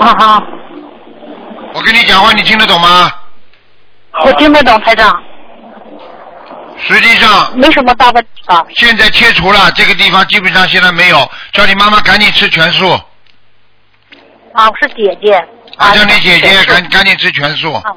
[0.01, 0.43] 啊哈，
[1.73, 3.13] 我跟你讲话，你听得懂吗？
[4.25, 5.21] 我听得懂台长，
[6.79, 8.65] 实际上没什么大问题吧？
[8.77, 12.97] 现在切除了，这个地方基本上现在没有，叫你妈妈赶紧吃全素，
[14.55, 15.35] 啊，我是姐姐。
[15.77, 17.91] 啊，叫你姐姐赶赶紧吃全素，啊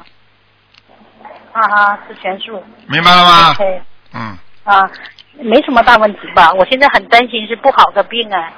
[1.52, 2.60] 啊哈，是全素。
[2.88, 4.90] 明白了吗？OK 嗯，啊，
[5.34, 6.52] 没什么大问题吧？
[6.54, 8.52] 我现在很担心是不好的病哎。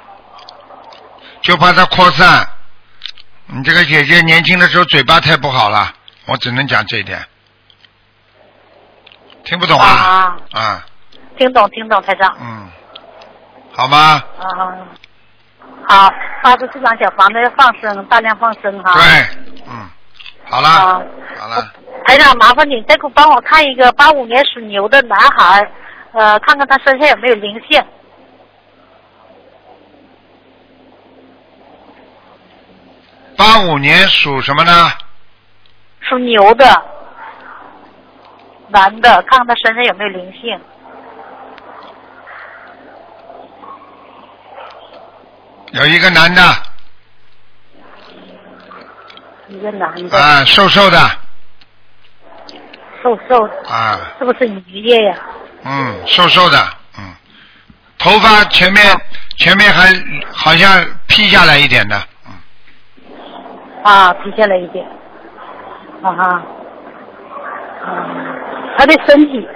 [1.43, 2.43] 就怕它扩散，
[3.45, 5.93] 你这个姐姐年轻的时候嘴巴太不好了，
[6.25, 7.23] 我只能讲这一点。
[9.43, 9.87] 听不懂啊？
[9.87, 10.85] 啊，啊，
[11.37, 12.35] 听懂听懂，台长。
[12.41, 12.67] 嗯，
[13.73, 14.23] 好吗？
[14.39, 14.77] 啊，
[15.87, 16.13] 好，
[16.43, 18.93] 八十四张小房子要放生，大量放生哈。
[18.93, 19.03] 对，
[19.67, 19.89] 嗯，
[20.49, 21.01] 好了，啊，
[21.39, 21.71] 好了，
[22.05, 25.69] 台长，麻烦你再给我帮我看一个八五年属牛的男孩，
[26.13, 27.83] 呃，看看他身上有没有灵性。
[33.37, 34.71] 八五年属什么呢？
[36.01, 36.65] 属牛的
[38.67, 40.59] 男的，看看他身上有没有灵性。
[45.71, 46.41] 有一个男的，
[49.47, 50.97] 一个男的，啊，瘦瘦的，
[53.01, 53.47] 瘦瘦。
[53.47, 55.15] 的，啊，是不是渔业呀？
[55.63, 56.57] 嗯，瘦瘦的，
[56.97, 57.13] 嗯，
[57.97, 58.83] 头发前面
[59.37, 59.87] 前面还
[60.33, 62.33] 好像披下来一点的，嗯，
[63.83, 64.85] 啊，披下来一点。
[66.03, 66.41] 啊哈。
[67.85, 68.05] 啊，
[68.77, 69.47] 他的身体，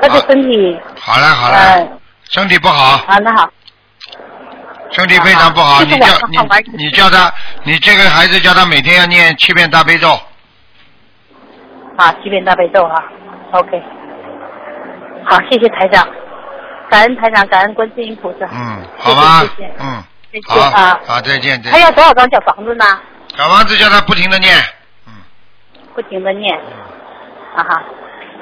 [0.00, 1.88] 他的身体，好了好呃了，，
[2.30, 3.48] 身体不好，啊，那好，
[4.94, 6.38] 身体非常不好，啊你叫你
[6.84, 7.32] 你叫他，
[7.64, 10.08] 你这个孩子叫他每天要念七遍大悲咒，
[11.96, 13.02] 啊，七遍大悲咒啊
[13.52, 13.82] ，OK。
[15.26, 16.06] 好，谢谢台长，
[16.88, 18.46] 感恩台长，感恩观世音菩萨。
[18.52, 21.00] 嗯，好吧谢谢谢谢，嗯，再好见啊。
[21.06, 22.84] 好，再见再还见，要多少张小房子呢？
[23.36, 24.54] 小房子叫他不停的念，
[25.08, 25.12] 嗯
[25.94, 26.56] 不停的念。
[27.56, 27.82] 啊哈，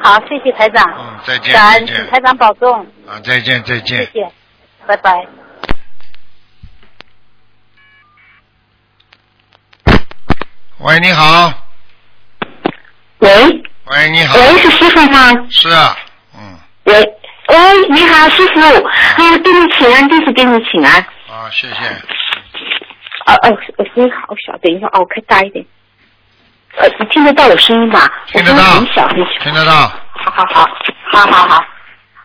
[0.02, 0.84] 好，谢谢台长。
[0.98, 4.12] 嗯，再见感恩，请，台长保重，啊，再见再见谢见。
[4.12, 4.32] 谢，
[4.86, 5.26] 拜拜。
[10.84, 11.52] 喂，你好，
[13.18, 13.30] 喂，
[13.86, 15.30] 喂，你好，喂，是师傅吗？
[15.48, 15.96] 是啊，
[16.34, 16.94] 嗯，喂，
[17.48, 20.94] 喂，你好，师傅，啊，给你请安，弟子给你请安。
[21.28, 21.74] 啊，谢谢，
[23.26, 25.64] 哦哦，我声音好小，等一下，哦，我开大一点。
[26.76, 28.10] 呃，你听得到我声音吗？
[28.26, 29.44] 听得到很小很小。
[29.44, 30.68] 听得到，好好好，
[31.12, 31.64] 好好好。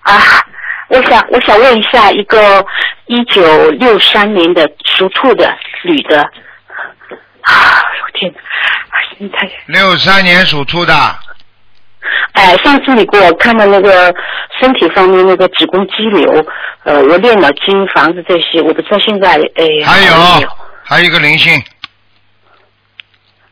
[0.02, 0.20] 啊，
[0.88, 2.66] 我想我想问一下，一个
[3.06, 6.28] 一九六三年的属兔的女的，
[7.48, 9.50] 啊，我天哪…
[9.68, 10.94] 六三年属兔的，
[12.34, 14.14] 哎，上次你给我看的那个
[14.60, 16.46] 身体方面那个子宫肌瘤，
[16.84, 20.50] 呃，我练了经房子这些，我不知道现在哎还有
[20.84, 21.64] 还有一个灵性，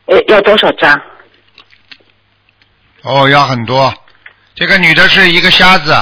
[0.06, 1.00] 呃要多少张？
[3.02, 3.92] 哦，要很多。
[4.54, 5.94] 这个女的是一个瞎子，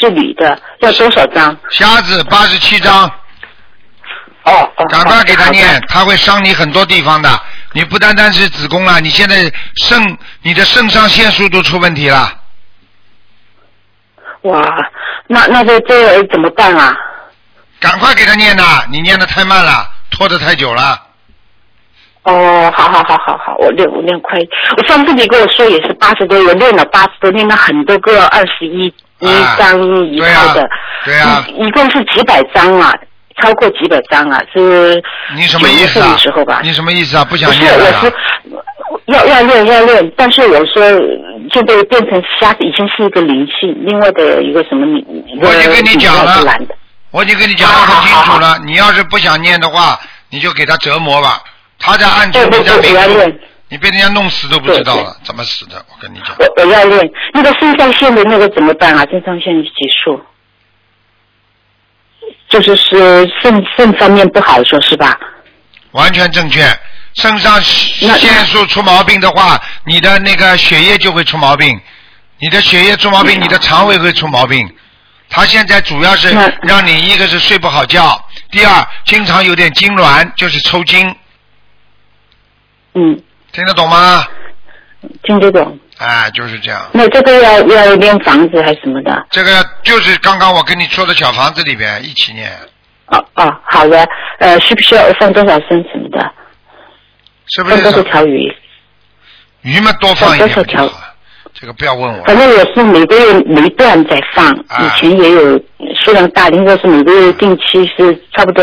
[0.00, 1.56] 是女的，要多少张？
[1.70, 3.10] 瞎子八十七张，
[4.48, 7.28] 哦哦，赶快给他念，他会伤你很多地方的。
[7.72, 12.32] 你不单单是子宫了，你现在肾，你的肾上腺素都出问题了。
[14.42, 14.62] 哇，
[15.26, 16.96] 那那这这怎么办啊？
[17.80, 18.84] 赶快给他念呐！
[18.90, 21.00] 你念的太慢了，拖得太久了。
[22.22, 24.38] 哦，好好好好好，我练我练快。
[24.76, 30.68] 我上次你跟我说也是八十多，我练了八十多，练了很多个二十一一啊张一对啊套的，
[31.04, 32.92] 对啊一一共是几百张啊，
[33.40, 35.02] 超过几百张啊，是
[35.34, 36.16] 你什么意思啊？
[36.62, 37.24] 你什么意思啊？
[37.24, 38.12] 不想念我是
[39.06, 40.82] 要要练要练，但是我说
[41.52, 44.86] 现在变成瞎子，以前是一个灵性，另外的一个什么
[45.40, 46.44] 我就跟你讲了。
[47.10, 49.98] 我已经跟你讲得很清楚了，你要是不想念的话，
[50.28, 51.40] 你就给他折磨吧。
[51.78, 53.38] 他在暗处，你在明处我要练，，
[53.70, 55.76] 你被人家弄死都不知道了，怎么死的？
[55.88, 57.10] 我跟你讲，我我要练。
[57.32, 59.06] 那个肾上腺的那个怎么办啊？
[59.10, 59.70] 肾上腺激
[60.04, 60.20] 素，
[62.48, 65.18] 就是是肾肾方面不好，说是吧？
[65.92, 66.62] 完全正确。
[67.14, 71.80] 肾上腺素出毛病的话，你的那个血液就会出毛病，
[72.38, 74.72] 你的血液出毛病，你的肠胃会出毛病。
[75.28, 76.30] 他现在主要是
[76.62, 81.14] 让你一个是睡不好觉，第二经常有点痉挛，就是抽筋，
[82.94, 83.20] 嗯，
[83.52, 84.24] 听得懂吗？
[85.22, 85.78] 听得懂。
[85.98, 86.80] 哎，就是这样。
[86.92, 89.26] 那这个要要练房子还是什么的？
[89.30, 89.50] 这个
[89.82, 92.50] 就是刚刚我跟你说的小房子里边一起念，
[93.06, 94.08] 哦哦，好的。
[94.38, 96.32] 呃，需不需要放多少升什么的？
[97.46, 98.02] 是不放多少？
[98.02, 98.54] 条鱼？
[99.62, 101.04] 鱼嘛多放一点多少条不就好了？
[101.54, 102.38] 这个不要问我反。
[102.38, 105.60] 正我是每个月每段在放，啊以前也有
[106.04, 108.62] 数量大，应该是每个月定期是差不多，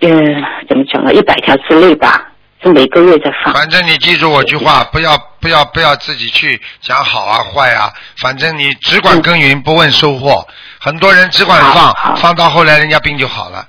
[0.00, 2.31] 嗯，怎么讲呢，一百条之内吧，
[2.62, 3.52] 是每个月在放。
[3.54, 10.46] 反正你记住我句话，不要不要不要自己去讲好啊坏啊，反正你只管耕耘不问收获。
[10.80, 13.64] 很多人只管放放到后来人家病就好了。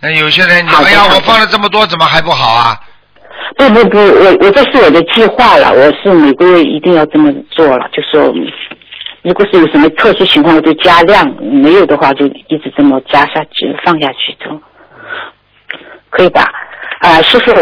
[0.00, 2.78] 那有些人你哎呀，我放了这么多，怎么还不好啊？
[3.56, 8.46] 不不不，我我这是我的计划了，我是每个月一定要这么做了，就说嗯
[9.22, 14.58] 如果是有什么特殊情况，我就加量；没有的话，就一直这么加下去，放下去走。
[16.10, 16.44] 可以吧？
[17.00, 17.52] 啊，师傅，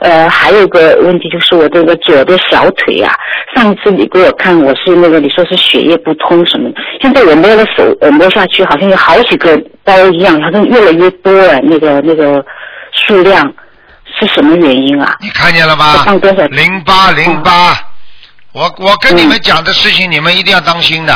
[0.00, 3.14] 呃，还有个问题就是我这个左的小腿啊，
[3.54, 12.44] 上一次你给我看我是那个你说是血液不通什么的，现在我摸了手，我，摸下去好像有好几个包一样，好像越来越多了，那个那个
[12.92, 13.52] 数量
[14.18, 15.16] 是什么原因啊？
[15.20, 16.44] 你看见了吗放多少？
[16.46, 17.74] 零八零八，
[18.52, 21.14] 我我跟你们讲的事情，你们一定要当心的，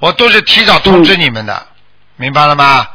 [0.00, 1.62] 我都是提早通知你们的，
[2.16, 2.86] 明白了吗？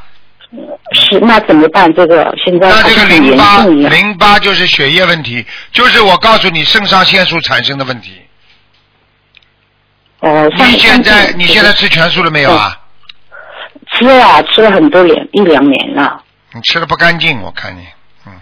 [1.09, 1.93] 是那怎么办？
[1.93, 3.65] 这个现在那这个淋巴。
[3.65, 8.21] 淋巴就是血液问题，就是我告诉你肾上腺素产生的问题。
[10.19, 12.77] 哦，上你现在你现在吃全素了没有啊？
[13.91, 16.23] 吃了吃了很多年，一两年了。
[16.53, 17.87] 你吃的不干净，我看你。
[18.27, 18.33] 嗯，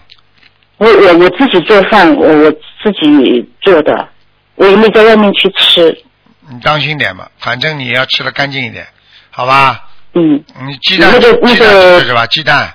[0.77, 4.10] 我我我自己做饭，我我自己做的，
[4.56, 6.03] 我也没在外面去吃。
[6.49, 8.88] 你当心点吧，反正你要吃的干净一点，
[9.30, 9.87] 好吧？
[10.17, 12.25] 嗯，你鸡蛋那个那个吃是吧？
[12.27, 12.73] 鸡蛋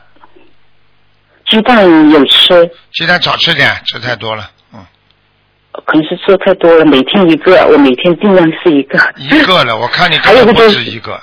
[1.50, 4.48] 鸡蛋有吃，鸡蛋少吃点，吃太多了。
[4.72, 4.78] 嗯，
[5.84, 8.98] 可能是吃的太多了，每天一个，我每天尽量是一个。
[9.16, 11.20] 一个了，我看你还根本不止一个。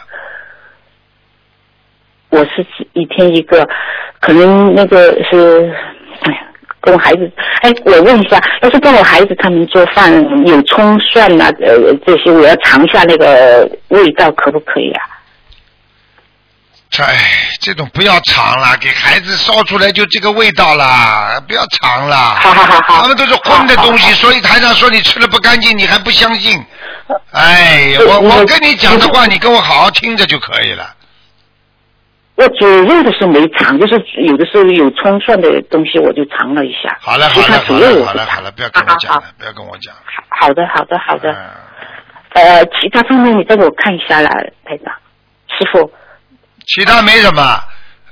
[2.31, 3.67] 我是吃一天一个，
[4.19, 5.73] 可能那个是，
[6.21, 6.37] 哎呀，
[6.81, 10.13] 跟我孩子，哎，我问一下，要是跟我孩子他们做饭
[10.45, 15.01] 有葱蒜呐、呃，这些，我要尝一下那个味道，可不可以啊？
[16.91, 17.17] 这哎，
[17.61, 22.15] 这种不要尝了，给孩子烧出来就这个味道了，不要尝了。
[22.15, 26.59] 好好好好他们都是荤的东西，所以台上说你吃的不干净，你还不相信。
[27.31, 30.95] 哎，对我我我跟你讲的话，你跟我好好听着就可以了。
[32.35, 33.93] 我主要的是没尝，就是
[34.25, 36.97] 有的时候有葱蒜的东西我就尝了一下。
[37.01, 39.93] 好了好了好了好了好了，不要跟我讲好了，不要跟我讲。
[40.05, 41.31] 好好的好的好的，
[42.33, 44.29] 嗯呃，其他方面你再给我看一下啦，
[44.65, 44.93] 台长，
[45.49, 45.91] 师傅。
[46.69, 47.63] 其他没什么，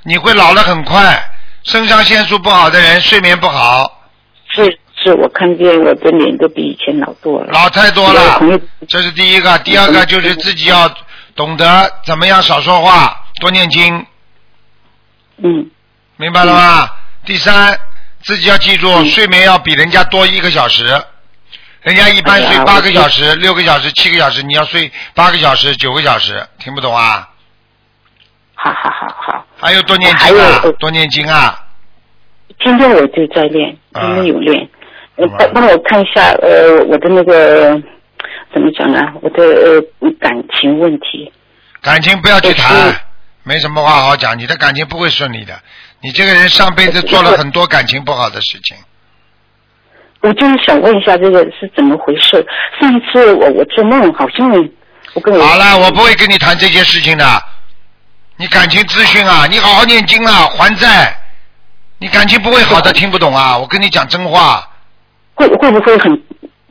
[0.02, 1.22] 你会老得很快，
[1.64, 4.02] 肾上腺素不好的人睡眠不好，
[4.50, 4.64] 是
[5.00, 7.52] 是，我看见我的脸都比以前老多了。
[7.52, 8.40] 老太多了。
[8.88, 10.92] 这是第一个，第二个就是自己要
[11.36, 14.04] 懂得怎么样少说话，多念经，
[15.36, 15.70] 嗯，
[16.16, 16.90] 明白了吗？
[17.24, 17.78] 第三，
[18.22, 21.00] 自己要记住，嗯睡眠要比人家多一个小时。
[21.82, 27.28] 人家一般睡八个小时、六个小时、七个小时，你要睡八个小时、九个小时，听不懂啊？
[28.60, 29.46] 好好好好。
[29.56, 31.64] 还有多念还经啊，多念经啊！
[32.64, 34.68] 今天我就在练，啊今天有练。
[35.16, 37.70] 呃帮帮我看一下，呃，我的那个
[38.52, 39.00] 怎么讲呢？
[39.20, 41.32] 我的呃感情问题。
[41.80, 42.94] 感情不要去谈，
[43.44, 45.54] 没什么话好讲，你的感情不会顺利的。
[46.00, 48.76] 你这个人上辈子做了很多感情不好的事情，
[50.20, 52.44] 我就是想问一下，这个是怎么回事？
[52.80, 54.48] 上一次我我做梦，好像
[55.14, 57.24] 我跟我好了，我不会跟你谈这些事情的。
[58.38, 61.14] 你感情咨询啊，你好好念经啊，还债。
[61.98, 63.58] 你感情不会好的，听不懂啊！
[63.58, 64.64] 我跟你讲真话，
[65.34, 66.22] 会会不会很，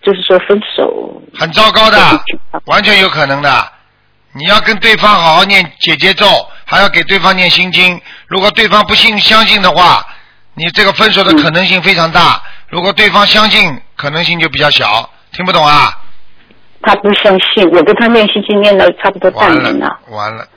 [0.01, 1.21] 就是说分手？
[1.38, 1.97] 很糟糕的，
[2.67, 3.71] 完全有可能的。
[4.32, 6.25] 你要跟对方好好念姐姐咒，
[6.63, 7.99] 还要给对方念心经。
[8.27, 10.06] 如果对方不信相信的话，
[10.53, 15.10] 你这个分手的可能性非常大；如果对方相信，可能性就比较小。
[15.34, 15.91] 听不懂啊？
[16.82, 20.47] 他不相信，我跟他念心经念了差不多半完年了，完了，嗯，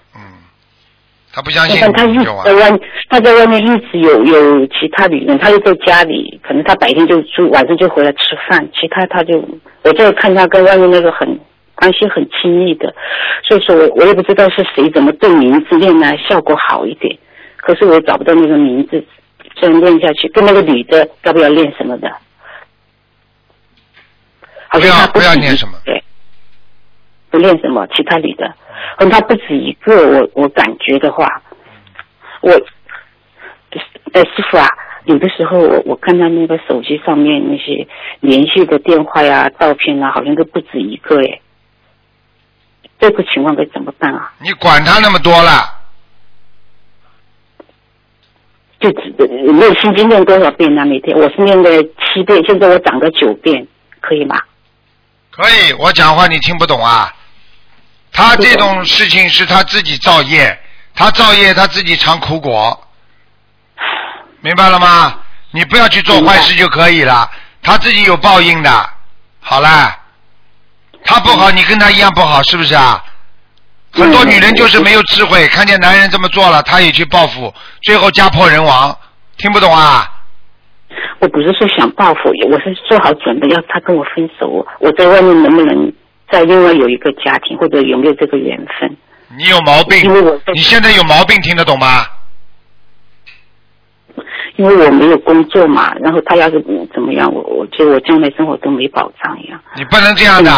[1.33, 2.05] 他不相信他。
[2.45, 9.43] 在外，他在外面一直有有其他女人，他又在家里，可能他白天就住，晚上就回来吃饭，其他他就
[9.83, 11.39] 我就看他跟外面那个很
[11.75, 12.95] 关系很亲密的，
[13.47, 17.17] 所以说我我也不知道是谁怎么对名字念呢效果好一点，
[17.57, 19.05] 可是我也找不到那个名字，
[19.55, 22.11] 这样念下去跟那个女的要不要练什么的？
[24.69, 26.03] 好像他不要不要念什么对，
[27.31, 28.55] 不练什么，其他女的，
[28.97, 31.43] 好像他不止一个，我我感觉的话，
[32.41, 32.51] 我，
[34.13, 34.67] 哎，师傅啊，
[35.05, 37.87] 有的时候我我看他那个手机上面那些
[38.21, 41.41] 联系的电话呀、照片啊，好像都不止一个哎。
[42.99, 44.33] 这个情况该怎么办啊？
[44.43, 45.81] 你管他那么多了，
[48.79, 49.11] 就只
[49.53, 50.85] 念心经念多少遍呢？
[50.85, 53.67] 每天我是念的七遍，现在我涨到九遍，
[54.01, 54.37] 可以吗？
[55.31, 57.11] 可以，我讲话你听不懂啊？
[58.13, 60.59] 他这种事情是他自己造业，
[60.95, 62.89] 他造业他自己尝苦果，
[64.41, 65.19] 明白了吗？
[65.53, 67.29] 你不要去做坏事就可以了，
[67.63, 68.91] 他自己有报应的。
[69.41, 69.99] 好啦，
[71.05, 73.03] 他不好，你跟他一样不好，是不是啊？
[73.93, 77.53] 很多女人就是没有智慧，看见男人这么做了，她也去报复，
[77.83, 78.97] 最后家破人亡，
[79.37, 80.09] 听不懂啊？
[81.19, 85.93] 我不是说想报复，我是做好准备要他跟我分手，我在外面能不能
[86.31, 88.97] 再另外有一个家庭，或者有没有这个缘分？
[89.37, 92.05] 你有毛病因为我，你现在有毛病，听得懂吗？
[94.57, 99.59] 因为我没有工作嘛，然后他要是嗯怎么样，我我觉得我将来生活都没保障一样。
[99.77, 100.53] 你不能这样的，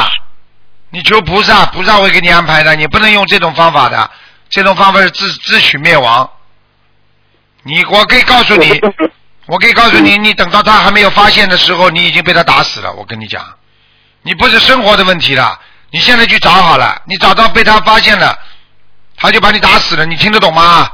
[0.91, 4.11] 你求菩萨，菩萨会给你安排的，你不能用这种方法的，
[4.49, 6.29] 这种方法是自自取灭亡。
[7.63, 8.81] 你，我可以告诉你，
[9.47, 12.93] 我可以告诉你，你等到他还没有发现的时候，你已经被他打死了。
[12.95, 13.41] 我跟你讲，
[14.23, 15.59] 你不是生活的问题了，
[15.91, 18.39] 你现在去找好了，你找到被他发现了，
[19.17, 20.89] 他就把你打死了，你听得懂吗？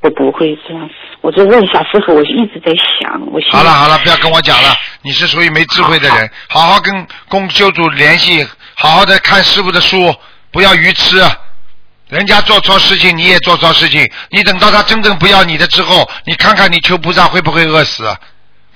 [0.00, 0.88] 我不会这样，
[1.22, 8.46] 我就问一下师傅，我一直在想，我现在好了好了，不要跟我讲了，你是属于没智慧的人，好好跟公修主联系，
[8.76, 10.14] 好好的看师傅的书，
[10.52, 11.20] 不要愚痴。
[12.08, 18.16] 人家做错事情，你也做错事情，你等到他真正不要你的之后，你看看你求菩萨会不会饿死？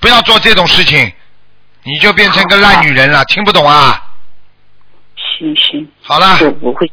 [0.01, 1.13] 不要做这种事情，
[1.85, 4.01] 你就变成个烂女人了，听不懂啊？
[5.17, 6.91] 行行，好了，我不会，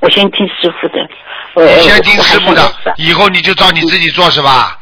[0.00, 1.08] 我先听师傅的。
[1.54, 2.62] 我你先听师傅的
[2.96, 4.78] 以后你就照你自己做是吧？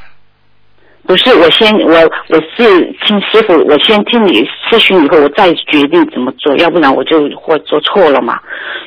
[1.06, 1.94] 不是，我先我
[2.28, 8.38] 我是听师傅，我先听你咨询以后，我再决定怎么做，要不然我就或做错了嘛。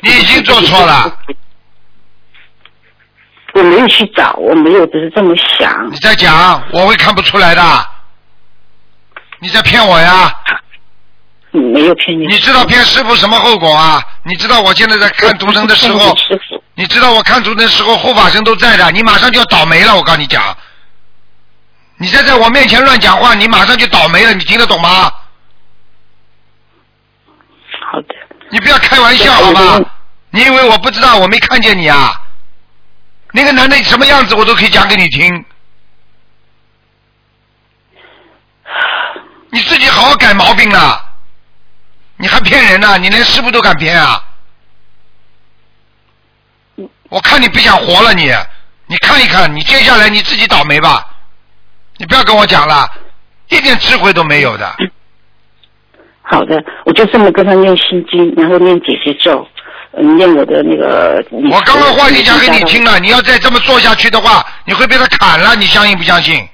[0.02, 1.18] 你已经做错了。
[3.54, 5.96] 我没有去找，我没有，只是这么想你。
[5.96, 7.60] 在讲，我会看不出来的。
[9.42, 10.32] 你在骗我呀？
[11.50, 12.26] 嗯没有骗你。
[12.28, 14.00] 你知道骗师傅什么后果啊？
[14.22, 16.16] 你知道我现在在看图腾的时候，
[16.76, 19.96] 你知道我看图腾的时候护法神都在的，你马上就要倒霉了。
[19.96, 20.56] 我告诉你讲，
[21.96, 24.32] 你再在我面前乱讲话，你马上就倒霉了。
[24.32, 25.12] 你听得懂吗？
[27.90, 28.14] 好的，
[28.50, 29.80] 你不要开玩笑好吧？
[30.30, 31.16] 你以为我不知道？
[31.16, 32.14] 我没看见你啊？
[33.32, 35.44] 那个男的什么样子，我都可以讲给你听。
[39.52, 40.98] 你自己好好改毛病啊，
[42.16, 44.18] 你还骗人呢、你连师傅都敢骗啊？
[47.10, 48.32] 我看你不想活了你，
[48.86, 51.06] 你看一看，你接下来你自己倒霉吧。
[51.98, 52.90] 你不要跟我讲了，
[53.50, 54.74] 一点智慧都没有的。
[56.22, 59.46] 好的，我就这么跟他念心经，然后念姐姐咒，
[59.90, 61.22] 呃念我的那个。
[61.30, 66.48] 我刚刚话已经讲给你听了，你要再这么做下去的话，你会被他砍了，你相信不相信？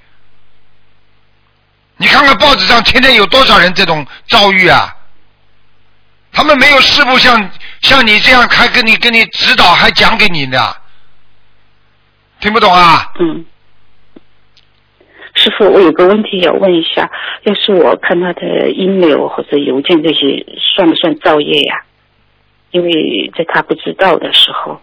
[1.98, 4.94] 你看看报纸上天天有多少人这种遭遇啊？
[6.32, 10.58] 他们没有师傅像像你这样还跟你跟你指导，还讲给你呢，
[12.40, 13.12] 听不懂啊？
[13.18, 13.44] 嗯。
[15.34, 17.10] 师傅，我有个问题要问一下，
[17.44, 20.44] 要是我看他的 email 或者邮件这些，
[20.74, 21.82] 算不算造业呀？
[22.70, 24.80] 因为在他不知道的时候，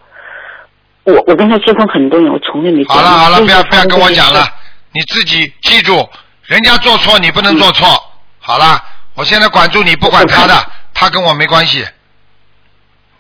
[1.03, 4.47] 我我跟他结婚很多年，我从来没好了好了，不要不要跟我讲了了。，
[4.93, 6.09] 你自己记住，
[6.48, 8.12] 人家做错你不能做错。
[8.39, 8.84] 好了，
[9.16, 11.86] 我现在管住你，不管他的， 他跟我没关系。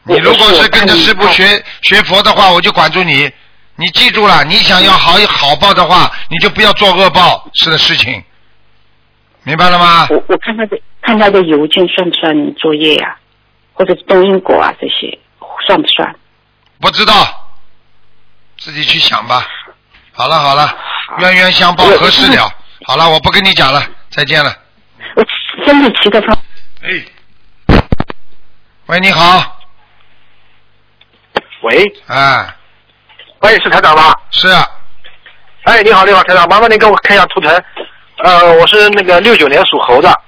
[0.03, 3.31] 你如果是跟着师傅学学佛的话，我就管住你。
[3.77, 8.23] 你记住了，你想要好好报的话，你就不要做恶报是的事情，
[9.43, 10.07] 明白了吗？
[10.11, 13.17] 我我看他的看他的邮件算不算作业呀、
[13.73, 15.19] 或者冬因果啊这些
[15.67, 16.15] 算不算？
[16.79, 17.49] 不知道，
[18.57, 19.45] 自己去想吧。
[20.13, 20.77] 好了好了，
[21.17, 22.49] 冤冤相报何时了？
[22.87, 24.55] 好了，我不跟你讲了，再见了。
[25.15, 25.25] 我
[25.65, 26.21] 真的其他。
[26.21, 26.37] 方
[26.83, 27.03] 哎，
[28.85, 29.59] 喂，你好，
[31.63, 32.55] 喂，哎，
[33.39, 34.13] 喂，是台长吗？
[34.29, 34.47] 是。
[34.49, 34.69] 啊，
[35.63, 37.63] 哎，你好，你好，台长，麻烦您给我看一下图腾。
[38.17, 40.21] 呃，我是那个六九年属猴的，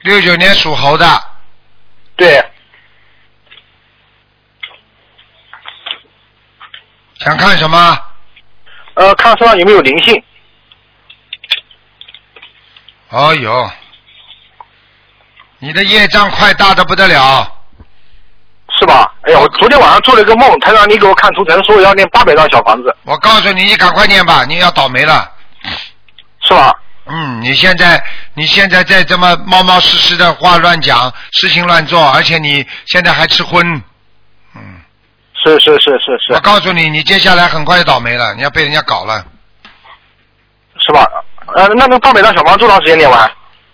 [0.00, 1.06] 六九年属猴的，
[2.16, 2.44] 对，
[7.20, 7.98] 想看什么？
[8.94, 10.22] 呃，看身上有没有灵性？
[13.10, 13.70] 哦哟，
[15.58, 17.46] 你的业障快大的不得了，
[18.78, 19.14] 是吧？
[19.22, 25.30] 哎呀，我昨天晚上做了一个梦，他让你给我看图腾，说要念八百张小房子，我告诉你，你赶快念吧，你要倒霉了。
[26.44, 26.72] 是吧？
[27.04, 28.02] 嗯，你现在
[28.34, 33.82] 你现在在这么冒冒失失的话乱讲，事情乱做，而且你现在还吃荤，嗯，
[35.42, 39.24] 是是是是是我，告诉你，你接下来很快就倒霉了，你要被人家搞了，
[40.78, 41.04] 是吧？
[41.56, 43.30] 呃，那个八百张小房子多长时间念完？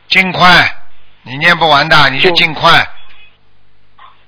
[0.08, 0.74] 尽快，
[1.22, 2.70] 你念不完的，你就尽快。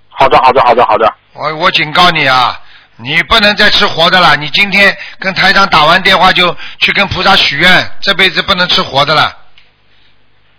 [0.08, 1.14] 好的，好的，好的，好的。
[1.32, 2.60] 我我警告你啊，
[2.96, 4.36] 你不能再吃活的了。
[4.36, 9.34] 你今天跟台长打完电话就去跟菩萨许愿，这辈子不能吃活的了，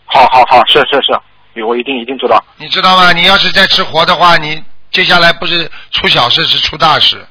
[0.05, 2.43] 好好好，是是是，我一定一定做到。
[2.57, 3.11] 你知道吗？
[3.11, 7.25] 你要是再吃活的话，你接下来不是出小事是出大事，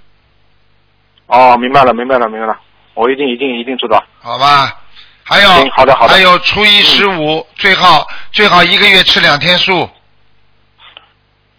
[1.27, 2.59] 哦，明白了，明白了，明白了，
[2.95, 4.03] 我一定一定一定做到。
[4.21, 4.79] 好吧？
[5.23, 9.89] 还有，好的好的嗯还有初一十五、最好最好一个月吃两天素，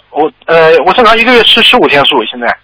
[0.10, 2.58] 我呃，我正常一个月吃十五天素，现在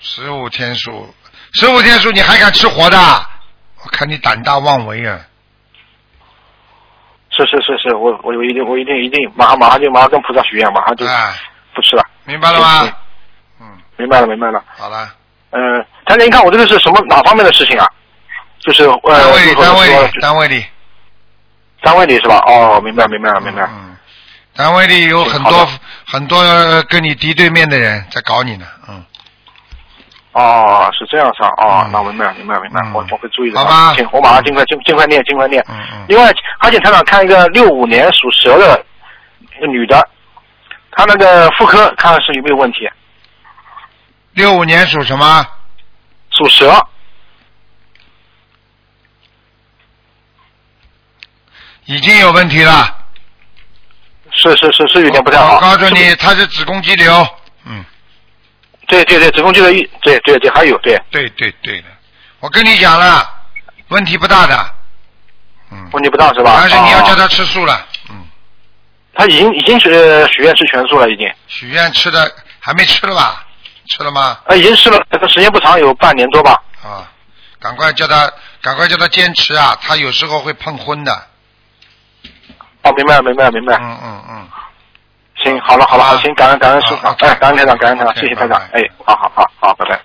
[0.00, 1.12] 十五天素，
[1.52, 2.96] 十五天素你还敢吃活的？
[2.96, 5.20] 我看你胆大妄为啊！
[7.28, 11.34] 是是是是，我我我一定我一定一定马上马上就马上跟菩萨许愿，马上就啊，
[11.74, 12.02] 不吃了。
[12.24, 12.92] 明白了吗？
[13.60, 13.66] 嗯，
[13.96, 14.62] 明白了明白了。
[14.76, 15.08] 好了，
[15.50, 17.86] 嗯、呃，台长，您看我这个是什么哪方面的事情啊？
[18.60, 20.66] 就是呃，单位里单位说里单位里，
[21.82, 22.42] 单位里是吧？
[22.46, 23.70] 哦，明白明白了明白了。
[23.72, 23.96] 嗯，
[24.56, 25.68] 单位里有很多
[26.06, 29.04] 很多呃跟你敌对面的人在搞你呢，嗯，
[30.32, 31.48] 哦，是这样是吧？
[31.58, 33.58] 哦，嗯那我明白了明白了明白我我会注意的。
[33.58, 35.62] 好吧行，我马上尽快尽尽快念尽快念。
[35.68, 38.82] 嗯嗯，另外，还请台长看一个六五年属蛇的
[39.58, 40.08] 一个女的，
[40.96, 42.88] 她那个妇科看看是有没有问题。
[44.32, 45.46] 六五年属什么？
[46.30, 46.84] 属蛇，
[51.84, 52.98] 已经有问题了。
[54.32, 55.54] 是是是是有点不太好。
[55.54, 57.26] 我告诉你，他是子宫肌瘤。
[57.64, 57.84] 嗯，
[58.88, 59.70] 对对对，子宫肌瘤，
[60.02, 61.88] 对对对，还有对，对对对的，
[62.40, 63.24] 我跟你讲了，
[63.88, 64.74] 问题不大的。
[65.70, 66.58] 嗯，问题不大是吧？
[66.60, 67.86] 但是你要叫哦他吃素了。
[69.14, 73.46] 嗯，她已经已经是许愿吃全素了，已经，许愿吃的还没吃了吧？
[73.86, 74.38] 吃了吗？
[74.46, 76.62] 啊，已经吃了，这个时间不长，有半年多吧。
[76.82, 77.10] 啊，
[77.60, 79.76] 赶快叫他，赶快叫他坚持啊！
[79.80, 81.12] 他有时候会碰昏的。
[82.82, 83.78] 哦，明白了明白了明白了。
[83.82, 84.48] 嗯嗯嗯。
[85.42, 90.00] 行，好了好了好好，行，感恩感恩师傅好，哎，感恩台长感恩台长谢谢台长哎，好好好好，拜拜。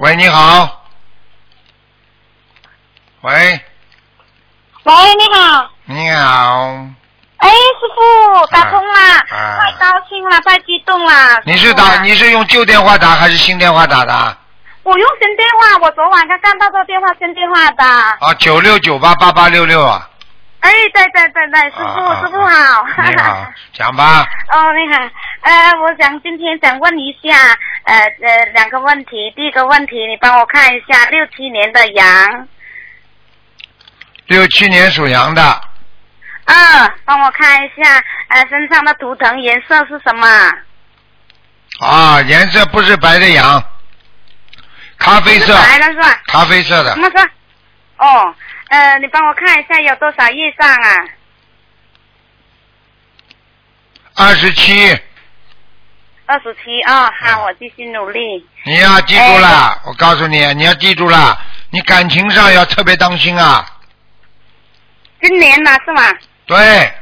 [0.00, 0.83] 喂，你好。
[3.24, 3.32] 喂，
[4.82, 5.70] 喂，你好。
[5.86, 6.76] 你好，
[7.38, 9.00] 哎，师傅打通了，
[9.30, 11.40] 啊太高兴了，太激动了。
[11.46, 14.36] 你是打你是用旧电话打还是新电话打的？
[14.82, 17.82] 我用新电话，我昨晚刚看到这电话新电话的。
[17.82, 20.06] 啊，九六九八八八六六啊。
[20.60, 22.86] 哎，对对对对，师傅、师傅好。
[23.10, 24.26] 你好， 讲吧。
[24.52, 25.00] 哦，你好，
[25.40, 27.34] 呃，我想今天想问一下，
[27.84, 29.32] 呃呃，两个问题。
[29.34, 32.48] 第一个问题，你帮我看一下六七年的羊，
[34.26, 35.60] 六七年属羊的，
[36.46, 40.26] 嗯，帮我看一下，呃，身上的图腾颜色是什么？
[41.80, 43.62] 啊，颜色不是白的羊，
[44.98, 46.20] 咖啡色，是白的是吧？
[46.26, 47.22] 咖啡色的什，么色？
[47.98, 48.34] 哦，
[48.68, 51.04] 呃，你帮我看一下有多少业障啊？
[54.16, 54.98] 二十七。
[56.26, 58.46] 二十七哦，好，我继续努力。
[58.64, 63.62] 你要记住哎了，我告诉你，你要记住了，你感情上要特别当心啊。
[65.24, 66.02] 今年呢是吗？
[66.44, 66.92] 对，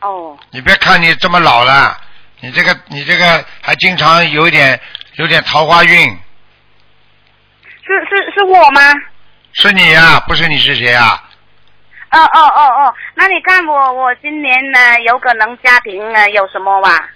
[0.00, 1.98] 哦，你别看你这么老了，
[2.38, 4.80] 你这个你这个还经常有点
[5.14, 6.08] 有点桃花运，
[7.82, 8.80] 是是是我吗？
[9.54, 11.20] 是你呀、不是你是谁呀、
[12.10, 17.08] 哦哦哦哦，那你看我我今年呢有可能家庭呢有什么吧？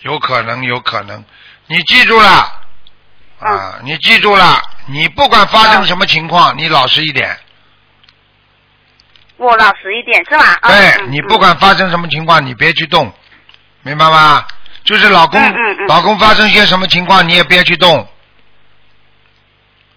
[0.00, 1.22] 有可能，有可能，
[1.66, 2.30] 你记住了
[3.40, 7.38] 啊，你记住了，你不管发生什么情况，你老实一点。
[9.40, 10.58] 我老实一点是吧？
[10.62, 13.10] 嗯对嗯你不管发生什么情况，你别去动，
[13.82, 14.44] 明白吗？
[14.84, 15.40] 就是老公，
[15.88, 18.06] 老公发生些什么情况，你也别去动。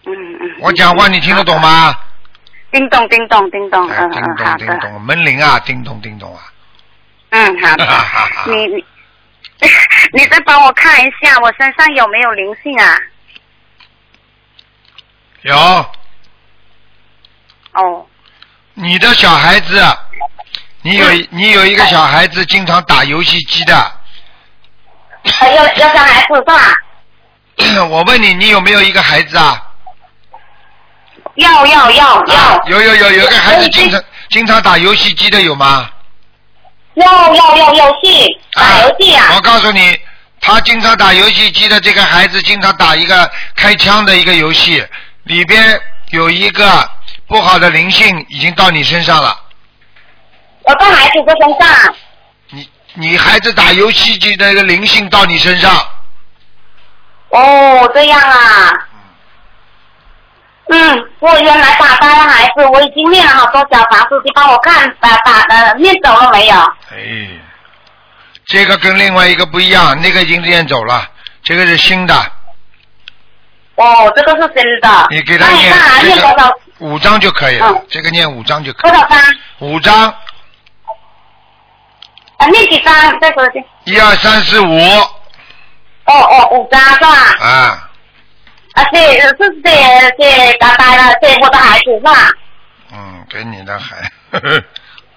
[0.05, 1.93] 嗯嗯，我讲话你听得懂吗？
[2.71, 6.41] 叮咚叮咚叮咚，哎，嗯叮嗯好的，咚叮咚，门铃啊，叮咚叮咚啊。
[7.29, 7.85] 嗯好的，
[8.47, 8.85] 你你
[10.13, 12.97] 你再帮我看一下我身上有没有灵性啊？
[15.41, 15.55] 有
[17.73, 18.05] 哦，
[18.75, 19.81] 你的小孩子，
[20.81, 23.91] 你有你有一个小孩子经常打游戏机的，
[25.39, 26.55] 呃有有小孩子是吧？
[27.89, 29.61] 我问你，你有没有一个孩子啊？
[31.35, 35.89] 要要要要有有有有一个孩子经常经常打游戏机的有吗？
[36.95, 39.41] 要要要游戏打游戏啊我！
[39.41, 39.99] 告诉你，
[40.41, 44.85] 他经常打游戏机的这个孩子，经常打一个开枪的一个游戏，
[45.23, 45.79] 里边
[46.11, 46.87] 有一个
[47.27, 49.39] 不好的灵性已经到你身上了。
[50.63, 51.95] 我在孩子的身上。
[52.49, 55.75] 你你孩子打游戏机的那个灵性到你身上，
[57.29, 58.87] 哦，这样啊。
[60.69, 66.55] 嗯，我原来打败了孩子，我已经念了好多小房子，你帮我看打打呃念走了没有？
[66.91, 67.27] 哎，
[68.45, 71.09] 这个跟另外一个不一样，那个已经念走了，
[71.43, 72.15] 这个是新的，
[73.75, 75.07] 哦，这个是真的。
[75.09, 76.59] 你给他念多少个？
[76.79, 79.35] 五张就可以了，嗯这个念五张就可以了，多少张？
[79.59, 80.13] 五张，
[82.37, 83.19] 啊，念几张？
[83.19, 83.65] 再说一遍。
[83.85, 84.79] 一二三四五
[86.05, 87.07] 哦哦，五张是吧？
[87.39, 87.89] 啊，
[88.73, 89.71] 啊，这是这
[90.17, 92.11] 这打败了，这我的孩子是吧？
[92.91, 94.11] 嗯，给你的孩，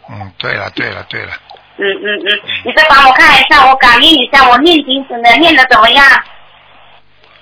[0.08, 1.32] 嗯，对了对了对了，
[1.78, 6.06] 嗯嗯嗯，你再帮我看一下，我感应一下，我念经真的念的怎么样？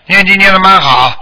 [0.06, 1.14] 念经念的蛮好，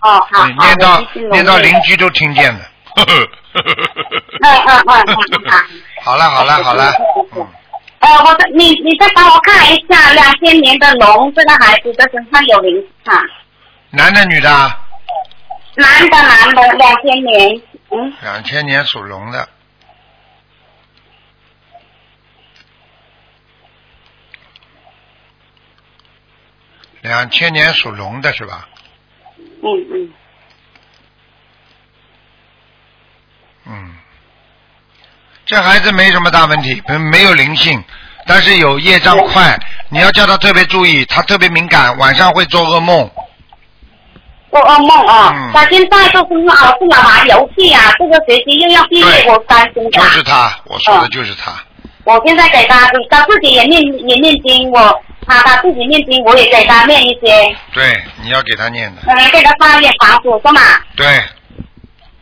[0.00, 2.60] 哦，好，念到念到邻居都听见了。
[2.96, 5.64] 嗯嗯嗯嗯，好。
[6.02, 6.92] 好了好了好了，
[7.36, 7.46] 嗯，
[8.00, 13.20] 呃，我的你你再帮我看一下两千年的龙这个孩子的身上有灵性啊，
[13.90, 14.80] 男的女的啊？
[15.76, 19.48] 男的男的两千年，嗯，两千年属龙的。
[27.02, 28.68] 两千年属龙的是吧？
[29.62, 30.12] 嗯嗯，
[33.66, 33.94] 嗯，
[35.44, 37.82] 这孩子没什么大问题，没没有灵性，
[38.26, 39.58] 但是有业障快，
[39.90, 43.10] 你要叫他特别注意，他特别敏感，晚上会做噩梦。
[44.50, 50.02] 做噩梦啊，嗯他现在就是老是老玩游戏啊，这个学期又要毕业，我担心他。
[50.02, 51.52] 就是他，我说的就是他。
[52.04, 60.60] 我现在给他，他自己也念也念经，我他他自己念经，我也给他念一些，对，你要给他念的，嗯，给他发一点房子是吗？
[60.96, 61.06] 对，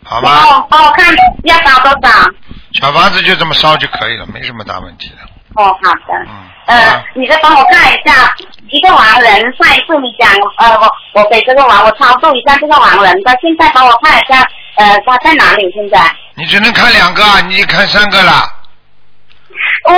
[0.04, 0.36] 好然吗？
[0.42, 2.30] 后帮我看要烧多少？
[2.74, 5.16] 小房子就这么烧就可以了，没什么大问题的。
[5.54, 6.14] 哦，好的。
[6.28, 6.36] 嗯，
[6.66, 8.34] 呃，你再帮我看一下
[8.68, 14.46] 一个亡人，上一次你讲，呃，我我给这个亡，我超度一下这个亡人，他现在帮我看一下，
[14.76, 15.98] 呃，他在哪里现在？
[16.34, 18.44] 你只能看两个啊，你看三个了。
[19.84, 19.92] 哦，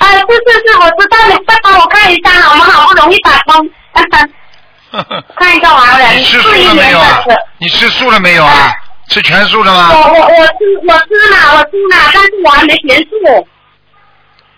[0.00, 2.64] 啊，是是是，我知道，你再帮我看一下好吗？
[2.64, 3.70] 好不容易打通，
[5.36, 7.22] 看一个亡人，你吃素了没有啊？
[7.58, 8.72] 你吃素了没有啊？
[9.08, 9.90] 吃全素了我吗？
[9.92, 10.54] 我我我吃
[10.86, 13.46] 我吃了我吃了，但是我还没全素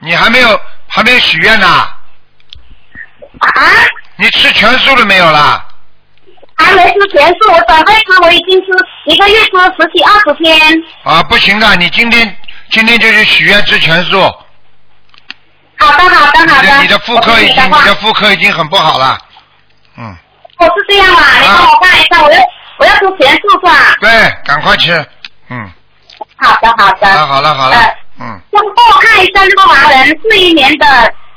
[0.01, 1.67] 你还没有还没有许愿呢？
[1.67, 3.51] 啊，
[4.17, 5.65] 你吃全素了没有啦？
[6.57, 8.67] 还没吃全素，我准备吃，我已经吃
[9.07, 10.83] 一个月吃十几二十天。
[11.05, 12.37] 啊，不行的，你今天
[12.71, 14.19] 今天就去许愿吃全素。
[15.79, 16.83] 好的好的好的。
[16.83, 19.19] 你的妇科已经你的妇科已经很不好了。
[19.97, 20.17] 嗯，
[20.59, 22.41] 我是这样啊，你帮我看一下，我要
[22.79, 23.97] 我要吃全素是吧？
[24.01, 24.11] 对，
[24.45, 25.07] 赶快吃。
[25.51, 25.71] 嗯，
[26.37, 27.07] 好的好的。
[27.07, 30.87] 好了好了好了呃，嗯，要帮我看一下这个盲人，四一年的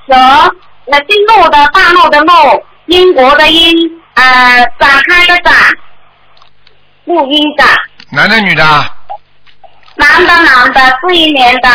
[0.08, 3.74] 蛇，那，姓陆的大陆的陆，英国的英，
[4.16, 5.54] 呃，展开的展，
[7.06, 7.64] 录音的，
[8.10, 8.96] 男的女的啊？
[9.96, 11.70] 男的男的，四一年的，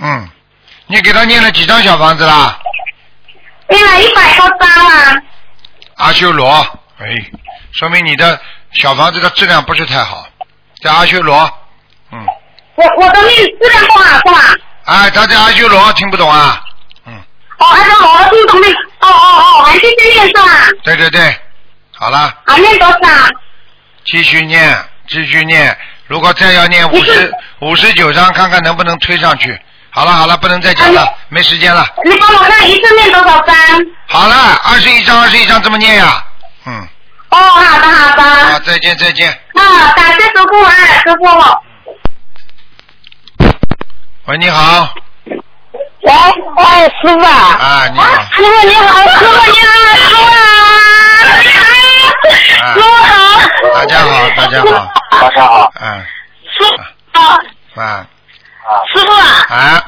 [0.00, 0.28] 嗯，
[0.86, 2.58] 你给他念了几张小房子啦？
[3.68, 5.22] 念了一百多张啊。
[5.96, 6.48] 阿修罗，
[6.98, 7.06] 哎，
[7.72, 8.40] 说明你的
[8.72, 10.26] 小房子的质量不是太好，
[10.82, 11.36] 在阿修罗，
[12.12, 12.24] 嗯，
[12.76, 14.54] 我我的命质量不好是吧？
[14.86, 16.60] 哎，他在阿修罗听不懂啊？
[17.58, 18.68] 哦，按照我的听懂没，
[19.00, 20.42] 哦哦哦，还继续念是吧？
[20.82, 21.38] 对对对，
[21.94, 22.98] 好了，啊，念多少？
[24.06, 24.74] 继续念，
[25.06, 25.76] 继续念，
[26.06, 29.60] 如果再要念五十五十九章，看看能不能推上去。
[29.92, 31.84] 好了好了，不能再讲了，没时间了。
[32.04, 33.56] 你帮我看一次念多少张？
[34.08, 34.34] 好了，
[34.64, 36.24] 二十一章，二十一章这么念呀？
[36.66, 36.88] 嗯，
[37.30, 38.22] 哦，好的好的。
[38.22, 39.28] 好，再见再见。
[39.54, 40.72] 啊，感谢师傅啊，
[41.04, 41.24] 师傅。
[44.26, 44.94] 喂，你好。
[45.26, 46.12] 喂，
[46.56, 46.64] 喂，
[47.02, 47.30] 师傅啊。
[47.58, 48.04] 啊，你好。
[48.30, 50.36] 师傅你好，师傅你好，师傅啊。
[51.18, 51.26] 啊
[52.74, 53.12] 师傅好。
[53.74, 54.92] 大家好，大家好。
[55.10, 55.72] 大家好。
[55.80, 56.06] 嗯，
[56.44, 58.06] 师傅啊，啊
[58.92, 59.46] 师傅啊。
[59.50, 59.82] 啊，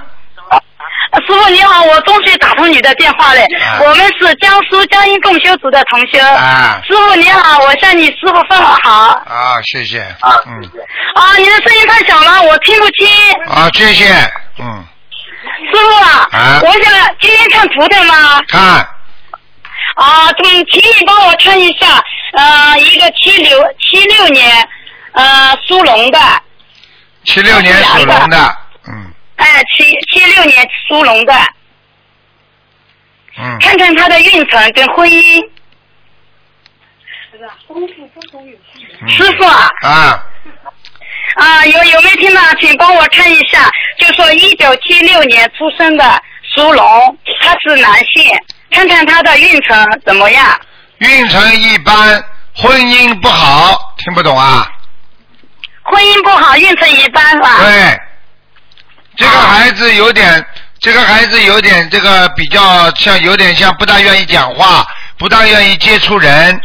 [1.26, 3.42] 师傅你好，我终于打通你的电话嘞。
[3.42, 6.18] 啊我们是江苏江阴共修组的同修。
[6.24, 9.08] 啊师傅你好，我向你师傅问好。
[9.26, 10.00] 啊，谢谢。
[10.20, 10.52] 啊嗯，
[11.14, 13.08] 啊，你的声音太小了，我听不清。
[13.48, 14.04] 啊，谢谢。
[14.58, 14.84] 嗯，
[15.72, 18.40] 师傅啊，啊我想今天看图腾吗？
[18.48, 18.86] 看
[19.96, 22.02] 啊，请请你帮我看一下，
[22.34, 24.68] 呃，一个七六七六年，
[25.12, 26.18] 呃，属龙的，
[27.24, 28.56] 七六年属龙的，嗯
[29.42, 31.34] 哎、七七六年属龙的，
[33.38, 35.42] 嗯，看看他的运程跟婚姻。
[35.44, 35.48] 嗯
[39.08, 40.24] 师傅啊，啊，
[41.36, 42.40] 啊，有有没有听到？
[42.60, 43.68] 请帮我看一下，
[43.98, 46.22] 就说一九七六年出生的
[46.54, 48.24] 属龙，他是男性，
[48.70, 50.60] 看看他的运程怎么样？
[50.98, 52.24] 运程一般，
[52.54, 54.70] 婚姻不好，听不懂啊？
[55.82, 57.64] 婚姻不好，运程一般是吧？
[57.64, 58.00] 对，
[59.16, 60.44] 这个孩子有点，
[60.78, 64.84] 这个孩子有点这个比较像，有点像不大愿意讲话，
[65.18, 66.60] 不大愿意接触人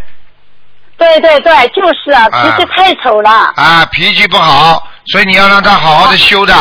[0.97, 3.29] 对对对，就是啊，啊脾气太丑了。
[3.55, 6.53] 啊，脾气不好，所以你要让他好好的修的。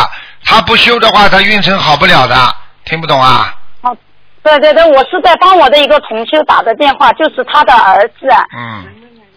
[0.44, 2.36] 他不修的话，他运程好不了的，
[2.84, 3.54] 听不懂啊？
[3.82, 3.96] 哦
[4.42, 8.28] 对对对，我是在帮我的一个同修打的电话，就是他的儿子。
[8.56, 8.84] 嗯，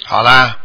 [0.06, 0.56] 好啦，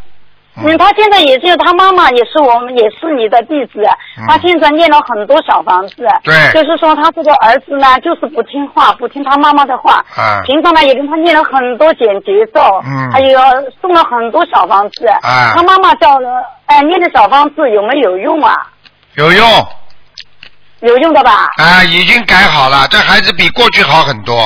[0.57, 3.83] 嗯，他现在也是他妈妈，也是我们，也是你的弟子。
[4.29, 6.05] 他现在念了很多小房子。
[6.05, 10.05] 嗯对就是说他这个儿子呢，就是不听话，不听他妈妈的话。
[10.17, 12.61] 啊平常呢也跟他念了很多简节奏。
[12.87, 13.39] 嗯还有
[13.81, 15.07] 送了很多小房子。
[15.23, 18.55] 啊他妈妈叫了，哎、念的小房子有没有用啊？
[19.17, 19.49] 有用
[20.81, 21.49] 有用的吧？
[21.59, 24.37] 啊，已经改好了，这孩子比过去好很多。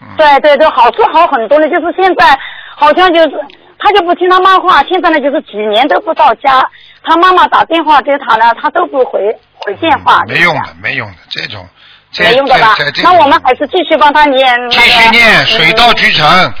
[0.00, 2.38] 嗯对对对，好处好很多了，就是现在
[2.76, 3.30] 好像就是
[3.78, 6.64] 他就不听他妈话，现在呢就是几年都不到家，
[7.04, 9.20] 他妈妈打电话给他呢，他都不回
[9.54, 10.22] 回电话。
[10.26, 11.68] 没用的，没用的，这种
[12.10, 14.78] 这没用的吧那我们还是继续帮他念继。
[14.78, 16.54] 续念嗯水到渠成。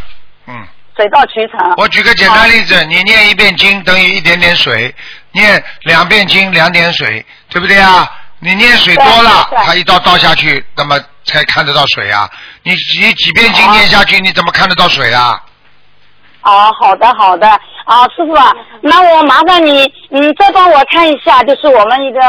[0.46, 1.74] 嗯水到渠成。
[1.76, 4.94] 我举个简单例子，你念一遍经等于一点点水，
[5.32, 8.10] 念两遍经两点水，对不对啊？
[8.38, 12.30] 你念水多了，它一倒倒下去，那么才看得到水啊。
[12.62, 15.38] 你你几遍经念下去，你怎么看得到水啊？
[16.46, 17.48] 哦，好的好的。
[17.84, 22.20] 啊，师傅啊，那我麻烦你，嗯，再帮我看一下，就是我们一个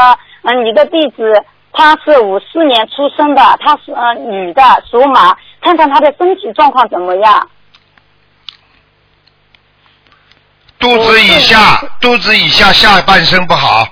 [0.42, 7.48] 嗯你的弟子，她是五四年出生的，她是呃女的，属马，看看她的身体状况怎么样？
[10.78, 13.84] 肚子以下，肚子以下下半身不好，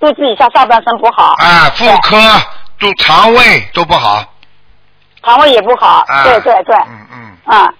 [0.00, 2.16] 肚子以下下半身不好，啊，妇科、
[2.78, 4.24] 肚肠胃都不好，
[5.22, 6.24] 肠胃也不好，啊。
[6.24, 7.70] 对对对，嗯嗯，啊，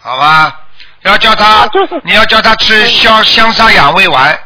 [0.00, 0.60] 好吧？
[1.02, 1.68] 要叫他，
[2.04, 4.38] 你要叫他吃香香砂养胃丸，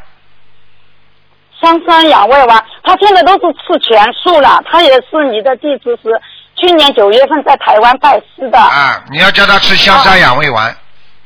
[1.61, 6.11] 香山养胃丸，他现在都是吃全素了，他也是你的弟子，是
[6.57, 8.59] 去年九月份在台湾拜师的。
[8.59, 10.75] 啊，你要叫他吃香砂养胃丸，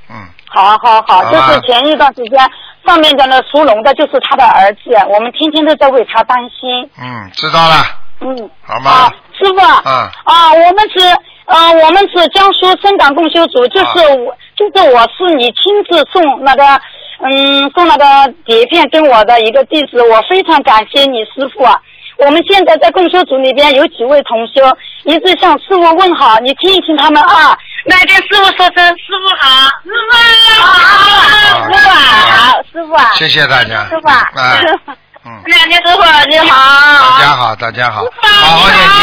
[0.08, 0.16] 嗯。
[0.50, 1.30] 好好，好吧。
[1.30, 2.38] 就是前一段时间
[2.86, 6.90] 上面的那属龙的，就是他的儿子，我们天天都在为他担心。
[6.98, 7.84] 嗯，知道了，
[8.22, 9.12] 嗯，好吗？
[9.36, 11.00] 师傅啊，啊啊，我们是
[11.44, 14.14] 呃，我们是江苏深港共修组，就是啊。
[14.14, 16.64] 我，就是我是你亲自送那个，
[17.24, 18.04] 嗯，送那个
[18.44, 21.80] 碟片跟我的一个弟子，我非常感谢你师傅啊。
[22.18, 24.60] 我们现在在供修组里边有几位同修
[25.04, 27.56] 一直向师傅问好，你听一听他们啊。
[27.84, 28.84] 来跟师傅说声？
[28.88, 30.12] 师傅好，师傅
[30.66, 34.58] 好，师傅好，师傅啊，谢谢大家，师傅啊，啊，
[35.46, 36.02] 两天师傅？
[36.28, 38.58] 你好，大家好，大家好，好。
[38.58, 38.98] 好念经，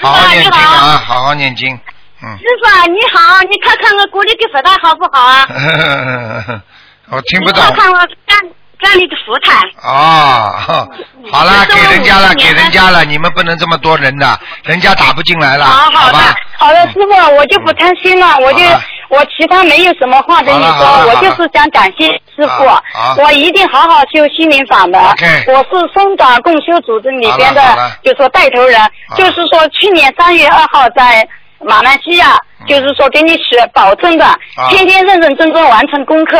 [0.00, 1.78] 好好念经啊，好好念经，
[2.24, 5.46] 嗯，师傅啊你好，你看看我锅里的佛台好不好啊？
[7.10, 8.40] 我听不懂你看看我家
[8.82, 9.52] 家里的佛台。
[9.82, 10.88] 哦，
[11.30, 16.12] 好了，给人家了，给人家了，你们不能这么多人的，人家打不进来了，好好的。
[16.14, 18.60] 吧？，好的，师傅，我就不贪心了，我就
[19.08, 25.00] 我其他没有什么话跟你说，我就是想感谢师傅我一定好好修心灵法门。
[25.48, 27.62] 我是松岗共修组织里边的，
[28.02, 28.80] 就说带头人，
[29.16, 31.26] 就是说去年三月二号在
[31.60, 34.26] 马来西亚，就是说给你许保证的，
[34.70, 36.38] 天天认认真真完成功课。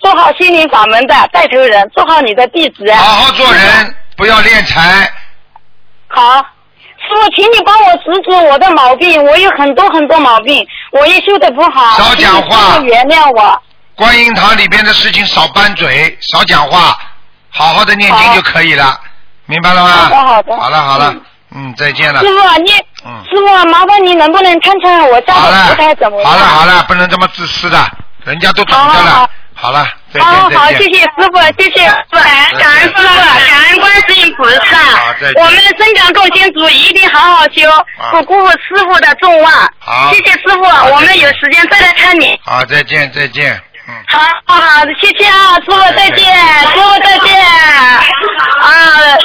[0.00, 2.88] 做好心灵法门的带头人，做好你的弟子。
[2.92, 5.10] 好好做人，不要敛财。
[6.06, 13.60] 好，师傅，请你帮我指指我的毛病，我有很多很多毛病，我也修的不好，少讲话原谅我。
[13.96, 16.96] 观音堂里边的事情少拌嘴，少讲话，
[17.50, 18.96] 好好的念经就可以了，
[19.46, 19.90] 明白了吗？
[19.90, 21.20] 好的好的好了好了，嗯，
[21.76, 22.26] 再见了师。
[22.26, 22.72] 傅，啊你，
[23.04, 26.30] 嗯师傅，啊麻烦你能不能看看我家的佛台怎么样？
[26.30, 27.78] 好了好了，不能这么自私的，
[28.24, 29.28] 人家都等着了。
[29.60, 30.82] 好了，再见好好，再见。
[30.82, 35.42] 谢谢师傅，谢谢师傅，感恩师傅，感恩观世音菩萨再见。
[35.42, 37.68] 我们的增长共修组一定好好修，
[38.12, 39.52] 不辜负师傅的众望。
[39.80, 40.62] 好谢谢师傅，
[40.94, 42.38] 我们有时间再来看你。
[42.44, 43.60] 好，再见再见。
[44.06, 46.24] 好好好，谢谢啊，师傅再见，
[46.60, 47.44] 师傅再见。
[48.60, 49.18] 啊，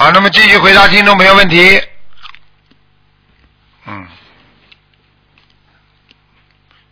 [0.00, 1.82] 好，那么继续回答听众朋友问题。
[3.84, 4.06] 嗯，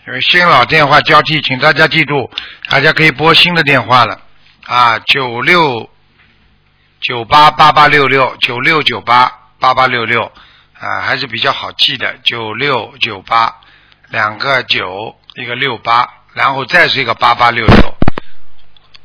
[0.09, 2.29] 因为新老电话交替，请大家记住，
[2.69, 4.21] 大家可以拨新的电话了
[4.67, 5.89] 啊，九六
[7.01, 10.33] 九八八八六六九六九八八八六六
[10.81, 13.61] 啊，还是比较好记的，九六九八
[14.09, 17.95] 两个九一个六八，然后再是一个八八六六。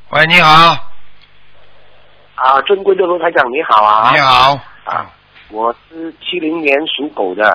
[0.09, 0.90] 喂，你好，
[2.41, 4.11] 啊，尊贵的罗台长你好啊！
[4.11, 5.05] 你好，啊，
[5.49, 7.47] 我是七零年属狗的。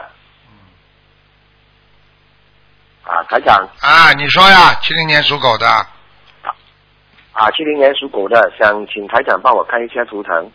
[3.02, 5.66] 啊，台长啊，你说呀，七零年属狗的。
[5.68, 10.52] 啊，七零年属狗的，想请台长帮我看一下图腾。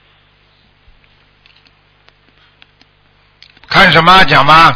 [3.68, 4.74] 看什么讲吗？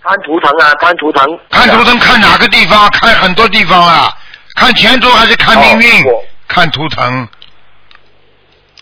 [0.00, 1.40] 看图腾啊，看图腾。
[1.50, 2.88] 看图腾看哪个地方？
[2.90, 4.16] 看很多地方啊。
[4.54, 6.04] 看前途还是看命运？
[6.04, 7.28] 哦看图腾。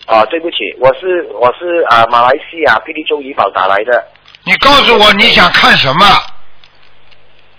[0.06, 4.06] 啊，对不起，我是我是啊马来西亚霹雳州怡保打来的。
[4.44, 6.06] 你告诉我你想看什么？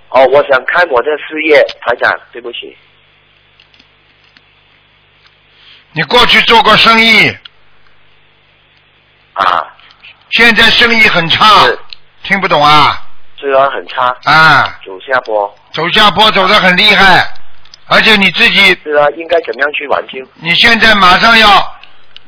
[0.09, 2.75] 哦，我想看我的事业，台长，对不起。
[5.91, 7.29] 你过去做过生意
[9.33, 9.67] 啊，
[10.29, 11.45] 现在生意很差，
[12.23, 13.03] 听不懂啊？
[13.37, 15.53] 虽然很差啊，走下坡。
[15.73, 17.27] 走下坡走得很厉害，
[17.87, 20.25] 而且你自己是啊，应该怎么样去挽救？
[20.35, 21.76] 你现在马上要，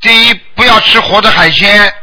[0.01, 1.93] 第一不要吃活的海鲜。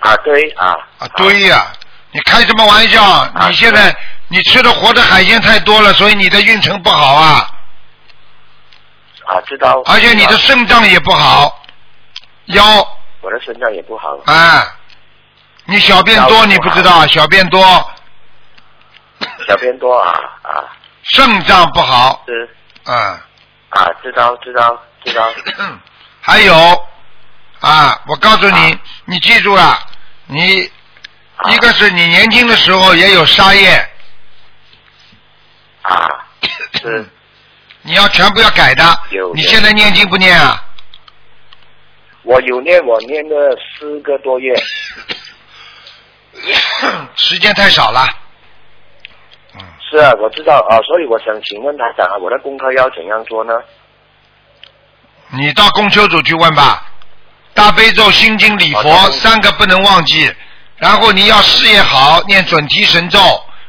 [0.00, 1.66] 啊，对啊，啊，对呀、
[2.12, 3.28] 你开什么玩笑？
[3.48, 3.94] 你现在
[4.28, 7.50] 你吃的活的海鲜太多了，所以你的运程不好啊，
[9.26, 9.82] 啊，知道。
[9.86, 11.62] 而且你的肾脏也不好，
[12.46, 12.62] 腰。
[13.20, 14.16] 我的肾脏也不好。
[14.26, 14.64] 啊，
[15.64, 17.60] 你小便多你不知道啊，小便多，
[19.48, 20.64] 小便多啊啊，
[21.02, 22.48] 肾脏不好，是。
[22.84, 23.20] 啊，
[23.70, 25.28] 啊，知道知道知道。
[26.28, 26.54] 还有
[27.60, 29.78] 啊，我告诉你，你记住了，
[30.26, 30.70] 你
[31.50, 33.88] 一个是你年轻的时候也有沙业
[35.80, 36.06] 啊，
[36.74, 37.08] 是
[37.80, 38.84] 你要全部要改的。
[39.10, 40.62] 有你现在念经不念啊？
[42.24, 44.54] 我有念，我念了四个多月。
[47.16, 48.06] 时间太少了。
[49.90, 53.54] 是啊，我知道啊，所以我想请问台长啊，我的功课要怎样做呢？
[55.30, 56.84] 你到公丘组去问吧。
[57.54, 60.32] 大悲咒、心经、礼佛三个不能忘记，
[60.76, 63.18] 然后你要事业好，念准提神咒，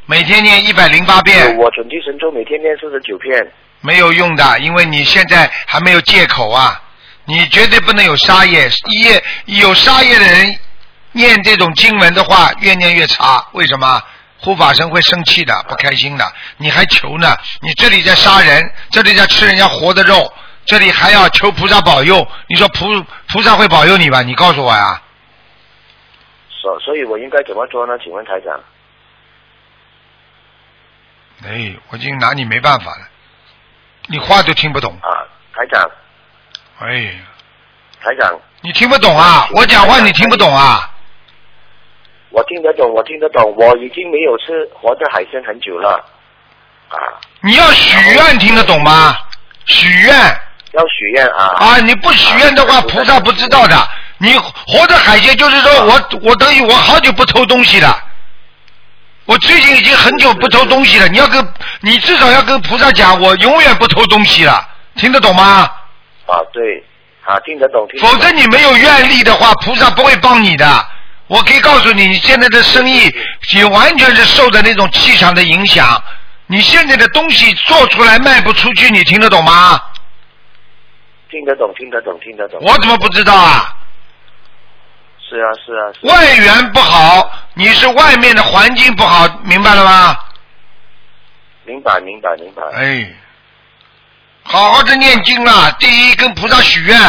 [0.06, 1.58] 每天念一百零八遍。
[1.58, 3.52] 我准提神咒每天念四十九遍。
[3.82, 6.80] 没有用的，因为你现在还没有借口啊，
[7.26, 8.70] 你绝对不能有杀业。
[9.04, 10.56] 业有杀业的人
[11.14, 13.44] 念这种经文的话，越念越差。
[13.54, 14.02] 为什么？
[14.42, 16.32] 护法神会生气的，不开心的。
[16.58, 17.36] 你还求呢？
[17.62, 20.32] 你这里在杀人，这里在吃人家活的肉，
[20.70, 22.28] 这里还要求菩萨保佑。
[22.48, 22.86] 你说菩
[23.30, 24.22] 菩萨会保佑你吧？
[24.22, 25.02] 你告诉我呀。
[26.62, 27.98] 所所以，我应该怎么做呢？
[28.04, 28.60] 请问台长。
[31.44, 33.08] 哎，我已经拿你没办法了，
[34.10, 34.96] 你话都听不懂。
[35.02, 35.10] 啊，
[35.56, 35.90] 台长。
[36.82, 37.16] 哎。
[38.00, 38.40] 台长。
[38.62, 39.50] 你听不懂啊？
[39.56, 40.92] 我讲话你听不懂啊？
[42.30, 46.06] 我听得懂，我听得懂，我已经没有吃活的海鲜很久了。
[46.90, 46.98] 啊。
[47.42, 49.18] 你要许愿听得懂吗？
[49.66, 50.14] 许愿。
[50.72, 51.46] 要许愿啊。
[51.58, 53.90] 啊，你不许愿的话，菩萨不知道的。
[54.18, 57.98] 你活的海鲜就是说我我等于我好久不偷东西了。
[59.26, 61.08] 我最近已经很久不偷东西了。
[61.08, 65.70] 你要跟你至少要跟菩萨讲，我永远不偷东西了，听得懂吗？
[66.26, 66.84] 啊，对，
[67.24, 68.10] 啊，听得懂，听得懂。
[68.10, 70.86] 否则你没有愿力的话，菩萨不会帮你的。
[71.28, 73.14] 我可以告诉你，你现在的生意
[73.54, 76.04] 也完全是受的那种气场的影响。
[76.48, 79.80] 你现在的东西做出来卖不出去，你听得懂吗？
[81.30, 82.60] 听得懂，听得懂，听得懂。
[82.62, 83.76] 我怎么不知道啊？
[85.20, 85.94] 是啊，是啊。
[86.00, 90.18] 是外缘不好，你是外面的环境不好，明白了吗？
[91.66, 92.64] 明白，明白，明白。
[92.76, 93.12] 哎，
[94.42, 95.70] 好好的念经啊！
[95.80, 97.00] 第一，跟菩萨许愿，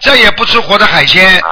[0.00, 1.38] 再也不吃活的海鲜。
[1.40, 1.48] 啊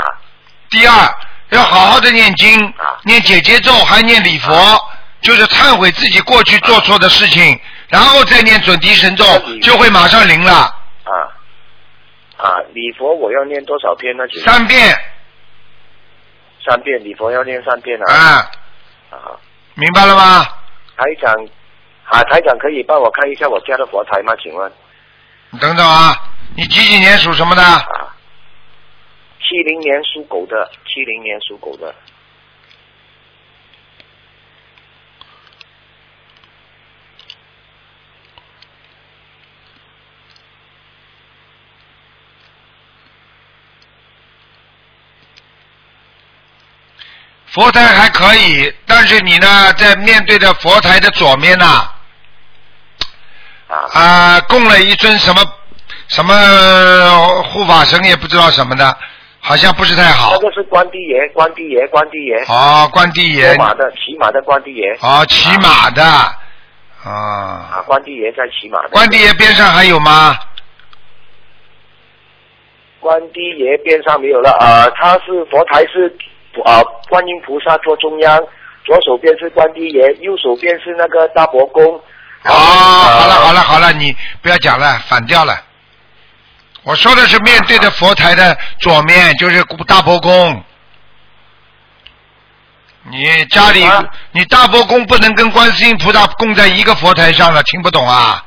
[0.69, 1.15] 第二，
[1.51, 2.75] 要好好的念经，
[3.05, 4.81] 念姐姐咒，还念礼佛，
[5.21, 9.25] 就是忏悔自己过去做错的事情，然后再念准提神咒，
[9.63, 10.53] 就会马上灵了。
[10.53, 11.13] 啊
[12.37, 14.27] 啊，礼佛我要念多少遍呢？
[14.29, 14.79] 请三遍。
[16.65, 18.13] 三遍，礼佛要念三遍啊。
[18.13, 18.51] 啊。
[19.11, 19.41] 啊。
[19.75, 20.45] 明白了吗？
[20.97, 21.33] 台长，
[22.05, 24.35] 啊，台长可以帮我看一下我家的佛台吗？
[24.43, 24.73] 请问？
[25.51, 26.15] 你等等啊，
[26.57, 27.63] 你几几年属什么的？
[27.63, 28.13] 啊
[29.39, 31.95] 七零年属狗的，七零年属狗的。
[47.57, 51.65] 佛台还可以，但是你呢，在面对着佛台的左面呢、
[53.95, 55.43] 啊，供了一尊什么
[56.09, 58.95] 什么护法神，也不知道什么的，
[59.41, 60.39] 好像不是太好那。
[60.41, 62.45] 个是关帝爷，关帝爷，关帝爷。
[62.47, 64.93] 哦，关帝爷骑马的，骑马的关帝爷。
[65.01, 68.91] 哦，骑马的，啊，啊，关帝爷在骑马的。
[68.91, 70.37] 关帝爷边上还有吗？
[73.01, 76.15] 关帝爷边上没有了，呃，他是佛台是
[76.63, 78.39] 啊、观音菩萨坐中央，
[78.85, 81.83] 左手边是关帝爷，右手边是那个大伯公。
[82.45, 85.61] 哦，好了好了好了，你不要讲了，反掉了。
[86.85, 90.63] 我说的是面对着佛台的左面，就是大伯公。
[93.09, 93.85] 你家里，
[94.33, 98.45] 你大伯公不能跟观世音菩萨供在一个佛台上了，听不懂啊？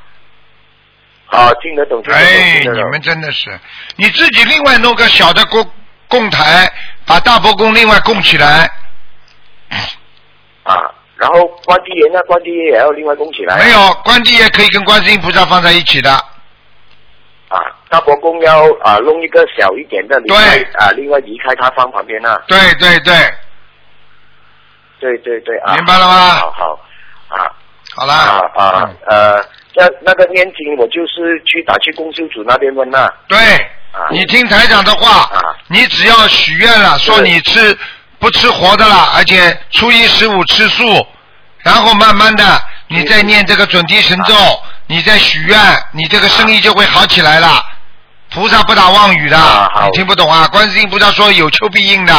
[1.27, 2.61] 啊，听得懂，哎。
[2.63, 3.59] 你们真的是，
[3.97, 5.65] 你自己另外弄个小的供
[6.09, 6.69] 供台，
[7.05, 8.69] 把大伯公另外供起来。
[10.63, 10.75] 啊，
[11.15, 12.21] 然后关帝爷呢？
[12.23, 13.57] 关帝爷也要另外供起来。
[13.57, 16.11] 没有，关帝爷可以跟观世音菩萨放在一起的。
[16.11, 17.57] 啊，
[17.89, 22.39] 大伯公要啊弄一个小一点的，离开啊，另外离开他放旁边啊。
[22.47, 23.13] 对对对，
[24.99, 25.75] 对对对啊。
[25.75, 26.79] 明白了吗好好
[27.29, 27.51] 啊。
[27.95, 28.13] 好啦。
[28.55, 29.43] 啊啊呃，
[29.75, 33.09] 那那个念经，我就是去打去公修组那边问呐。
[33.27, 33.37] 对，
[34.11, 35.29] 你听台长的话，
[35.67, 37.77] 你只要许愿了，说你吃
[38.17, 41.07] 不吃活的了，而且初一十五吃素，
[41.59, 44.33] 然后慢慢的你再念这个准提神咒，
[44.87, 45.57] 你再许愿，
[45.91, 47.63] 你这个生意就会好起来了。
[48.31, 50.47] 菩萨不打妄语的，你听不懂啊？
[50.47, 52.13] 观世音菩萨说有求必应的，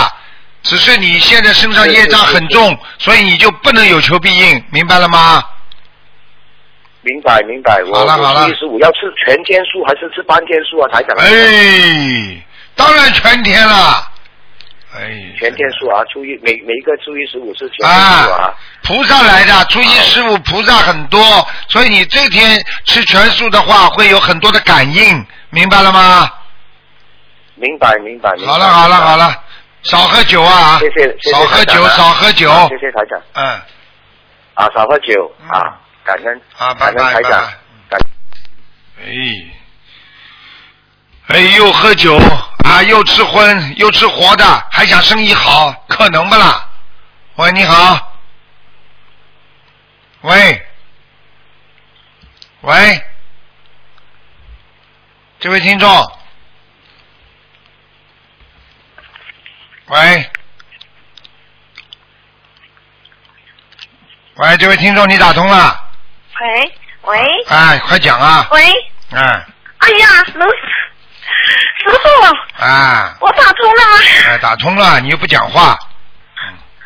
[0.62, 5.44] 只是你现在身上业障很重，所以你就不能有求必应，明白了吗？
[7.02, 11.16] 明白明白，我好了好了我初一十五要吃全天数还是吃半天数啊，台长？
[11.18, 12.42] 哎，
[12.74, 14.06] 当然全天了。
[14.92, 18.52] 哎，全天数啊，初一每每一个初一十五是全天数啊。
[18.82, 26.28] 菩萨来的，初一十五菩萨很多，所以你这天吃全素的话，会有很多的感应，明白了吗？
[27.54, 28.52] 明白明白明白。
[28.52, 29.32] 好了好了好了，
[29.84, 30.78] 少喝酒啊！
[30.80, 32.50] 谢谢谢谢少喝酒少喝酒。
[32.50, 33.20] 啊谢谢台长。
[33.34, 33.46] 嗯。
[34.54, 37.52] 啊，少喝酒啊，感恩啊，感恩台长，
[37.88, 38.00] 感
[39.00, 39.04] 哎，
[41.28, 42.16] 哎，又喝酒
[42.64, 46.68] 啊，又吃荤，又吃活的，还想生意好，可能不啦？
[47.36, 48.08] 喂，你好。
[50.22, 50.66] 喂，
[52.60, 53.04] 喂，
[55.38, 56.12] 这位听众，
[59.86, 60.30] 喂，
[64.34, 65.89] 喂，这位听众，你打通了？
[66.40, 66.72] 喂
[67.02, 67.18] 喂。
[67.48, 68.46] 哎，快讲啊！
[68.50, 68.62] 喂，
[69.12, 69.46] 哎
[69.78, 73.84] 哎呀，卢师傅，啊，我打通了。
[73.84, 73.98] 吗？
[74.28, 75.78] 哎，打通了，你又不讲话，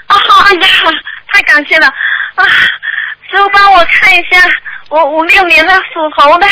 [0.07, 0.69] 啊好，哎呀，
[1.33, 1.87] 太感谢了。
[1.87, 2.45] 啊！
[3.31, 4.39] 师傅帮我看一下，
[4.89, 6.47] 我五六年的属猴的，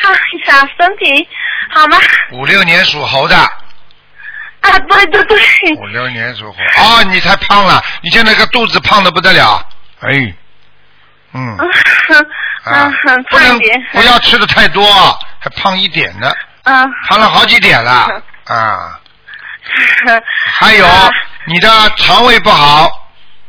[0.00, 1.28] 看一下身体
[1.70, 1.98] 好吗？
[2.32, 5.38] 五六年属猴的，啊，对对对，
[5.76, 9.64] 五六年属猴，哦，你太胖了，你现在个肚子胖的不得了，
[10.00, 10.34] 哎，
[11.36, 11.56] 嗯，
[12.64, 12.90] 啊，
[13.30, 13.58] 不能
[13.92, 14.84] 不要吃的太多，
[15.38, 16.32] 还胖一点呢，
[16.64, 18.98] 嗯，胖了好几点了，啊，
[20.50, 20.86] 还有
[21.44, 22.90] 你的肠胃不好，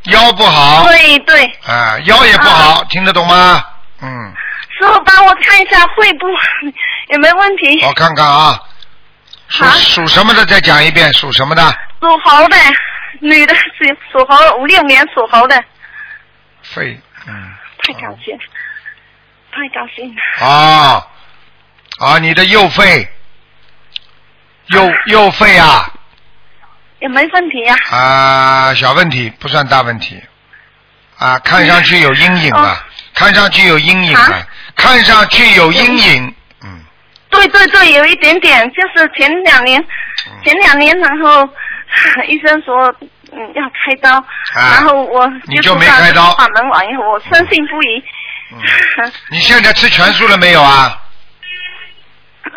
[0.04, 3.64] 腰不好，对对，啊，腰也不好，听得懂吗？
[4.02, 4.32] 嗯，
[4.78, 6.26] 师傅帮我看一下肺部
[7.08, 7.84] 有没有问题？
[7.84, 8.60] 我看看啊，
[9.48, 11.62] 属属什么的再讲一遍，属什么的？
[12.00, 12.56] 属猴的，
[13.20, 13.62] 女的，属
[14.12, 15.60] 属猴，五六年属猴的，
[16.62, 18.36] 肺，嗯，太感谢，
[19.52, 20.14] 太高兴。
[20.14, 20.46] 了。
[20.46, 21.06] 啊
[21.98, 23.08] 啊，你的右肺，
[24.66, 25.92] 右 右肺啊。
[27.00, 30.20] 也没问题呀、啊，小问题不算大问题，
[31.16, 36.84] 啊，看上去有阴影啊，看上去有阴影啊，看上去有阴影，嗯。
[37.30, 39.84] 对对对，有一点点，就是前两年，
[40.42, 41.48] 前两年，然后
[42.26, 42.92] 医生说
[43.32, 44.24] 嗯要开刀，
[44.54, 48.04] 然后我啊你就没开刀法门完以后，我深信不疑。
[49.30, 51.02] 你现在吃全素了没有啊？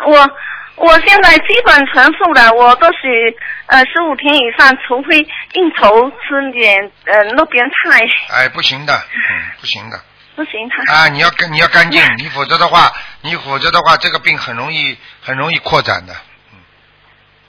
[0.06, 0.30] 我
[0.76, 3.34] 我现在基本全素的，我都是
[3.66, 5.18] 呃十五天以上，除非
[5.52, 8.00] 应酬吃点呃路边菜，
[8.30, 10.00] 哎，不行的，嗯， 不行的。
[10.34, 10.94] 不行他。
[10.94, 16.14] 啊，你要干你要干净， 你否则的话，你否则的话，这个病很容易很容易扩展的。
[16.54, 16.58] 嗯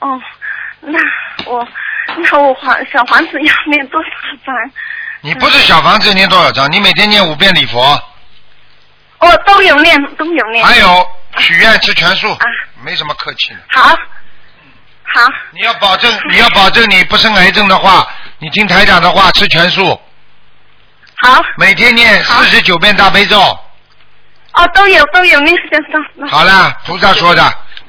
[0.00, 0.20] 哦，
[0.82, 0.98] 那
[1.46, 1.66] 我
[2.18, 4.08] 那我黄小房子要念多少
[4.44, 4.54] 张？
[5.20, 6.70] 你不是小房子念多少章？
[6.70, 8.02] 你每天念五遍礼佛，
[9.20, 10.64] 我都有念，都有念。
[10.64, 11.06] 还有
[11.38, 12.36] 许愿吃全素，
[12.84, 13.60] 没什么客气的。
[13.68, 13.88] 好，
[15.04, 15.32] 好。
[15.52, 18.06] 你要保证，你要保证你不生癌症的话，
[18.38, 19.98] 你听台长的话，吃全素。
[21.16, 21.42] 好。
[21.56, 23.40] 每天念四十九遍大悲咒。
[23.40, 26.28] 哦，都有都有念先生。
[26.28, 27.42] 好了，菩萨说的，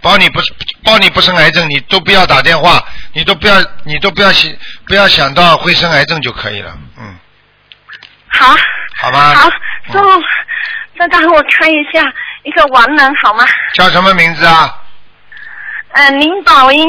[0.05, 0.39] 保你不
[0.83, 4.53] 包你不生癌症，你都不要打电话，你都不要你都不要想
[4.85, 7.17] 不要想到会生癌症就可以了，嗯，
[8.27, 8.55] 好。
[8.97, 9.33] 好吧。
[9.33, 9.49] 好，
[9.91, 10.07] 师傅，
[10.99, 12.03] 再让我看一下
[12.43, 13.43] 一个完人好吗？
[13.73, 14.79] 叫什么名字啊？
[15.93, 16.87] 呃，林宝英。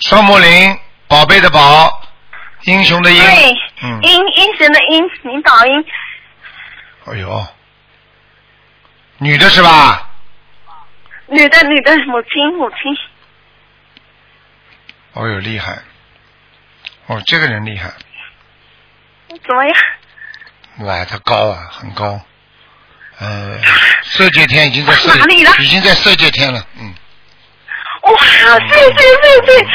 [0.00, 2.02] 双木林，宝贝的宝，
[2.64, 3.18] 英雄的英。
[3.18, 3.50] 对。
[3.82, 3.98] 嗯。
[4.02, 5.84] 英英雄的英，林宝英。
[7.06, 7.46] 哎呦，
[9.16, 10.10] 女的是吧？
[11.32, 12.96] 女的女的母亲母亲。
[15.14, 15.78] 哦哟，厉害！
[17.06, 17.90] 哦，这个人厉害，
[19.44, 19.74] 怎么样？
[20.80, 22.20] 哇，他高啊，很高，
[23.18, 23.58] 呃，
[24.02, 25.52] 色界天已经在色哪里了？
[25.58, 26.94] 已经在色界天了，嗯，
[28.02, 28.18] 哇，
[28.68, 29.66] 谢谢谢谢，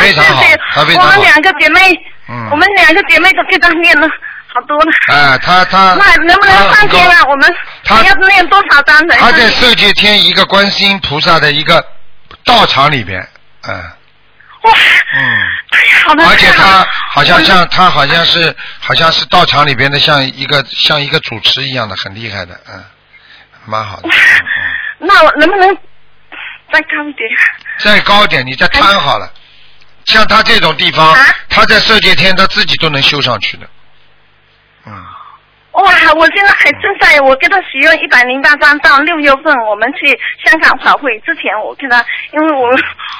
[0.00, 0.42] 非常好
[0.82, 1.80] 我们两个姐妹，
[2.28, 2.48] 嗯。
[2.50, 4.08] 我们两个姐妹都给他念了
[4.52, 4.92] 好多了。
[5.12, 7.24] 哎，他他 那能不能上天啊？
[7.28, 9.48] 我们他要念多少章的他在？
[9.50, 11.84] 色界天一个观世音菩萨的一个
[12.44, 13.20] 道场里边，
[13.68, 13.74] 嗯
[14.62, 14.72] 哇，
[15.14, 15.46] 嗯，
[16.06, 22.84] 好的，而且他好像像他好像是好像是道场里边的像一个像一个主持一样的，很厉害的，嗯，
[23.66, 24.08] 蛮好的。
[24.98, 25.74] 那我能不能
[26.72, 27.28] 再高一点？
[27.78, 29.30] 再高点，你再摊好了。
[30.06, 31.16] 像他这种地方，
[31.48, 33.66] 他在色界天他自己都能修上去的。
[36.10, 42.68] 哇，我现在还正在，我给他许愿一百零八张，到六月份我们去香港法会之前，我跟他，因为我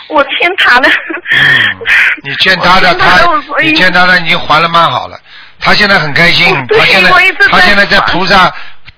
[0.17, 1.81] 我欠他的，嗯
[2.25, 5.19] 你欠他的， 他他你欠他的已经还了蛮好了。
[5.61, 7.11] 他现在很开心，对他现在
[7.51, 8.53] 他现在在菩萨，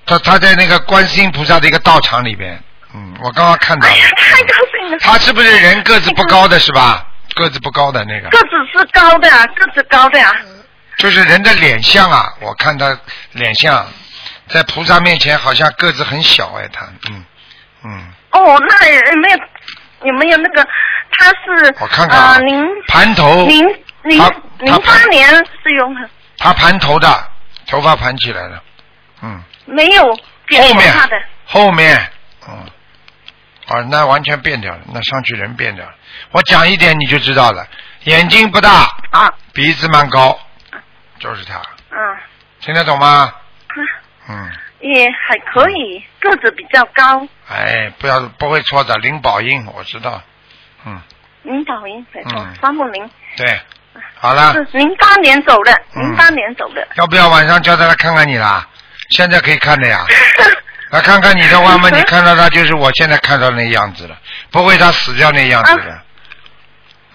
[0.05, 2.61] 他他在那个观世音菩萨的一个道场里边。
[2.95, 3.93] 嗯，我刚刚看到了。
[3.93, 4.97] 太高兴了。
[4.99, 7.05] 他是不是人个子不高的是吧？
[7.35, 10.31] 个子不高的那个，个子是高的啊，个子高的啊，
[10.97, 12.97] 就是人的脸相啊，我看他
[13.31, 13.85] 脸相，
[14.47, 17.25] 在菩萨面前好像个子很小哎，他嗯
[17.83, 19.37] 嗯，哦，那有没有
[20.07, 20.67] 有没有那个
[21.11, 23.65] 他是我看看啊呃零盘头零
[24.03, 25.29] 零他零八年
[25.63, 27.27] 是用的，他盘头的，
[27.67, 28.63] 头发盘起来了，
[29.21, 32.11] 嗯，没有变后面头发的，后面，
[32.47, 32.65] 嗯，
[33.67, 35.91] 啊，那完全变掉了，那上去人变掉了。
[36.31, 37.67] 我讲一点你就知道了，
[38.03, 40.39] 眼睛不大，啊，鼻子蛮高，
[41.23, 41.97] 就是他，嗯，
[42.59, 43.33] 听得懂吗？
[44.27, 44.51] 嗯，
[44.81, 50.21] 也还可以，个子比较高，哎，不要不会错的，林宝英我知道，
[50.85, 51.01] 嗯。
[51.43, 53.09] 林宝英没错嗯，方木林。
[53.37, 53.61] 对，
[54.15, 56.03] 好了，是零八年走的，嗯。
[56.03, 58.67] 零八年走的，要不要晚上叫他来看看你啦？
[59.11, 60.05] 现在可以看的呀。
[60.91, 64.17] 来看看你的话嘛，你看到他就是我现在看到那样子了，
[64.51, 66.01] 不会他死掉那样子的。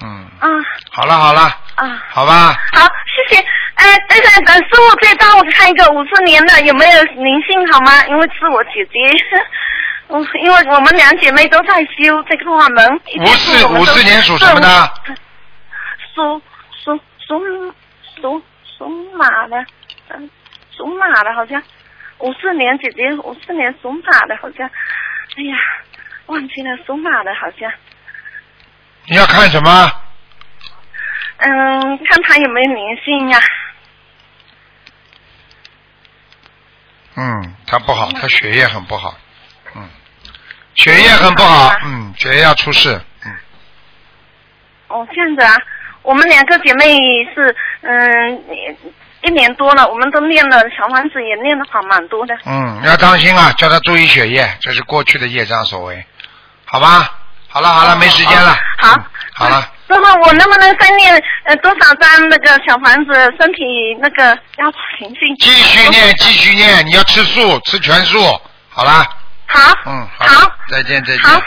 [0.03, 0.49] 嗯，啊
[0.91, 1.41] 好了好了，
[1.77, 3.45] 啊，好吧，好，谢谢。
[3.75, 8.05] 哎，等等，等师傅再帮我看一个五四年的有没有灵性好吗？
[8.09, 8.99] 因为是我姐姐，
[10.09, 13.01] 嗯，因为我们两姐妹都在修这个法门。
[13.21, 14.93] 五四五四年属什么的？
[16.15, 16.43] 属
[16.85, 17.73] 属属
[18.21, 18.43] 属
[18.79, 19.65] 属马的，
[20.09, 20.29] 嗯，
[20.77, 21.63] 属马的好像。
[22.19, 24.69] 五四年姐姐，五四年属马的好像，
[25.37, 25.57] 哎呀，
[26.27, 27.71] 忘记了属马的好像。
[29.11, 29.93] 你要看什么？
[31.39, 33.39] 嗯，看他有没有灵性呀、
[37.15, 39.17] 嗯，他不好，他血液很不好，
[39.77, 39.89] 嗯，
[40.75, 43.33] 血液很不好，嗯，血液要出事，嗯。
[44.89, 45.55] 哦，这样子啊，
[46.03, 46.97] 我们两个姐妹
[47.35, 48.45] 是嗯
[49.23, 52.37] 一年多了，我们都练了小房子，也练的好蛮多的。
[52.47, 56.05] 嗯，要当心啊，叫他注意血液，这是过去的业障所为，
[56.65, 57.18] 好吧？
[57.49, 58.97] 好了好了，没时间了，好，
[59.35, 63.63] 好了，师傅，我能不能再念呃多少张那个小房子，身体
[64.01, 65.35] 那个要平静？
[65.41, 68.23] 继续念继续念，你要吃素，吃全素，
[68.69, 69.09] 好啦，
[69.47, 71.41] 好，嗯，好，再见再见，好，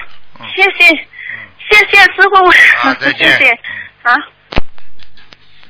[0.56, 0.88] 谢谢，
[1.70, 3.28] 谢谢师傅，好 再见。
[3.38, 3.60] 谢谢，
[4.04, 4.14] 好。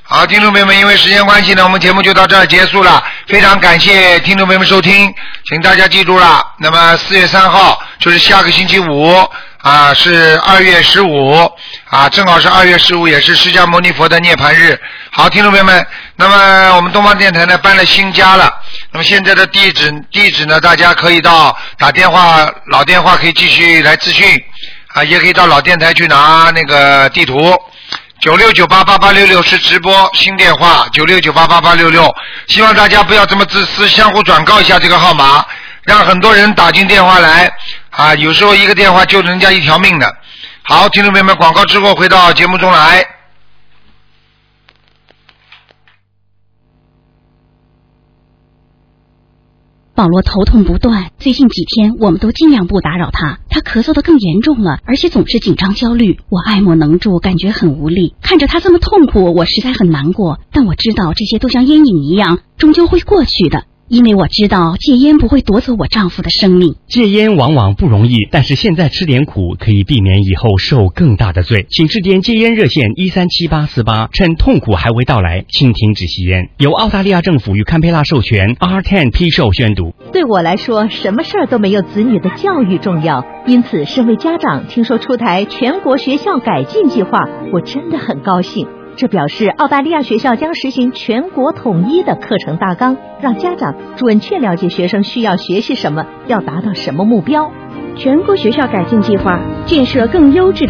[0.04, 3.02] 好，听众朋友们，因为时间关系呢，我们节目就到这儿结束了。
[3.28, 5.14] 非常感谢听众朋友们收听，
[5.46, 9.30] 请大家记住了，那么四月三号就是下个星期五
[9.62, 11.32] 啊，是二月十五
[11.90, 14.80] 啊，正好是二月十五，也是释迦牟尼佛的涅槃日。
[15.12, 15.86] 好，听众朋友们，
[16.16, 18.52] 那么我们东方电台呢搬了新家了，
[18.92, 24.28] 那么现在的地址地址呢，大家可以到打电话老电话可以继续来咨询
[24.94, 27.56] 啊，也可以到老电台去拿那个地图。
[28.20, 32.08] 九六九八八八六六是直播新电话，九六九八八八六六。
[32.48, 35.46] 希望大家不要这么自私，相互转告一下这个号码，
[35.84, 37.52] 让很多人打进电话来
[37.92, 40.16] 啊，有时候一个电话救人家一条命的。
[40.64, 43.06] 好，听众朋友们，广告之后回到节目中来。
[49.94, 53.40] 保罗头痛不断，最近几天我们都尽量不打扰他。
[53.50, 56.20] 他咳嗽的更严重了，而且总是紧张焦虑。
[56.30, 58.16] 我爱莫能助，感觉很无力。
[58.22, 60.40] 看着他这么痛苦，我实在很难过。
[60.52, 63.66] 但我知道这些都像烟瘾一样，终究会过去的。
[63.92, 66.76] 因为我知道戒烟不会夺走我丈夫的生命。
[66.88, 71.66] 戒烟往往不容易，但是现在吃点苦，可以避免以后受更大的罪。
[71.70, 76.52] 请致电戒烟热线一三七八四八，趁痛苦还未到来，请停止吸烟。
[76.58, 79.94] 由澳大利亚政府与堪培拉授权，R Ten P Show 宣读。
[80.14, 83.26] 对我来说，什么事儿都没有子女的教育重要。
[83.46, 88.66] 因此，身为家长，听说出台全国学校改进计划，我真的很高兴。
[88.96, 97.52] 这表示澳大利亚学校将实行全国统一的课程大纲，让家长准确了解学生需要学习什么，要达到什么目标。
[97.96, 100.70] 全国学校改进计划，建设更优质的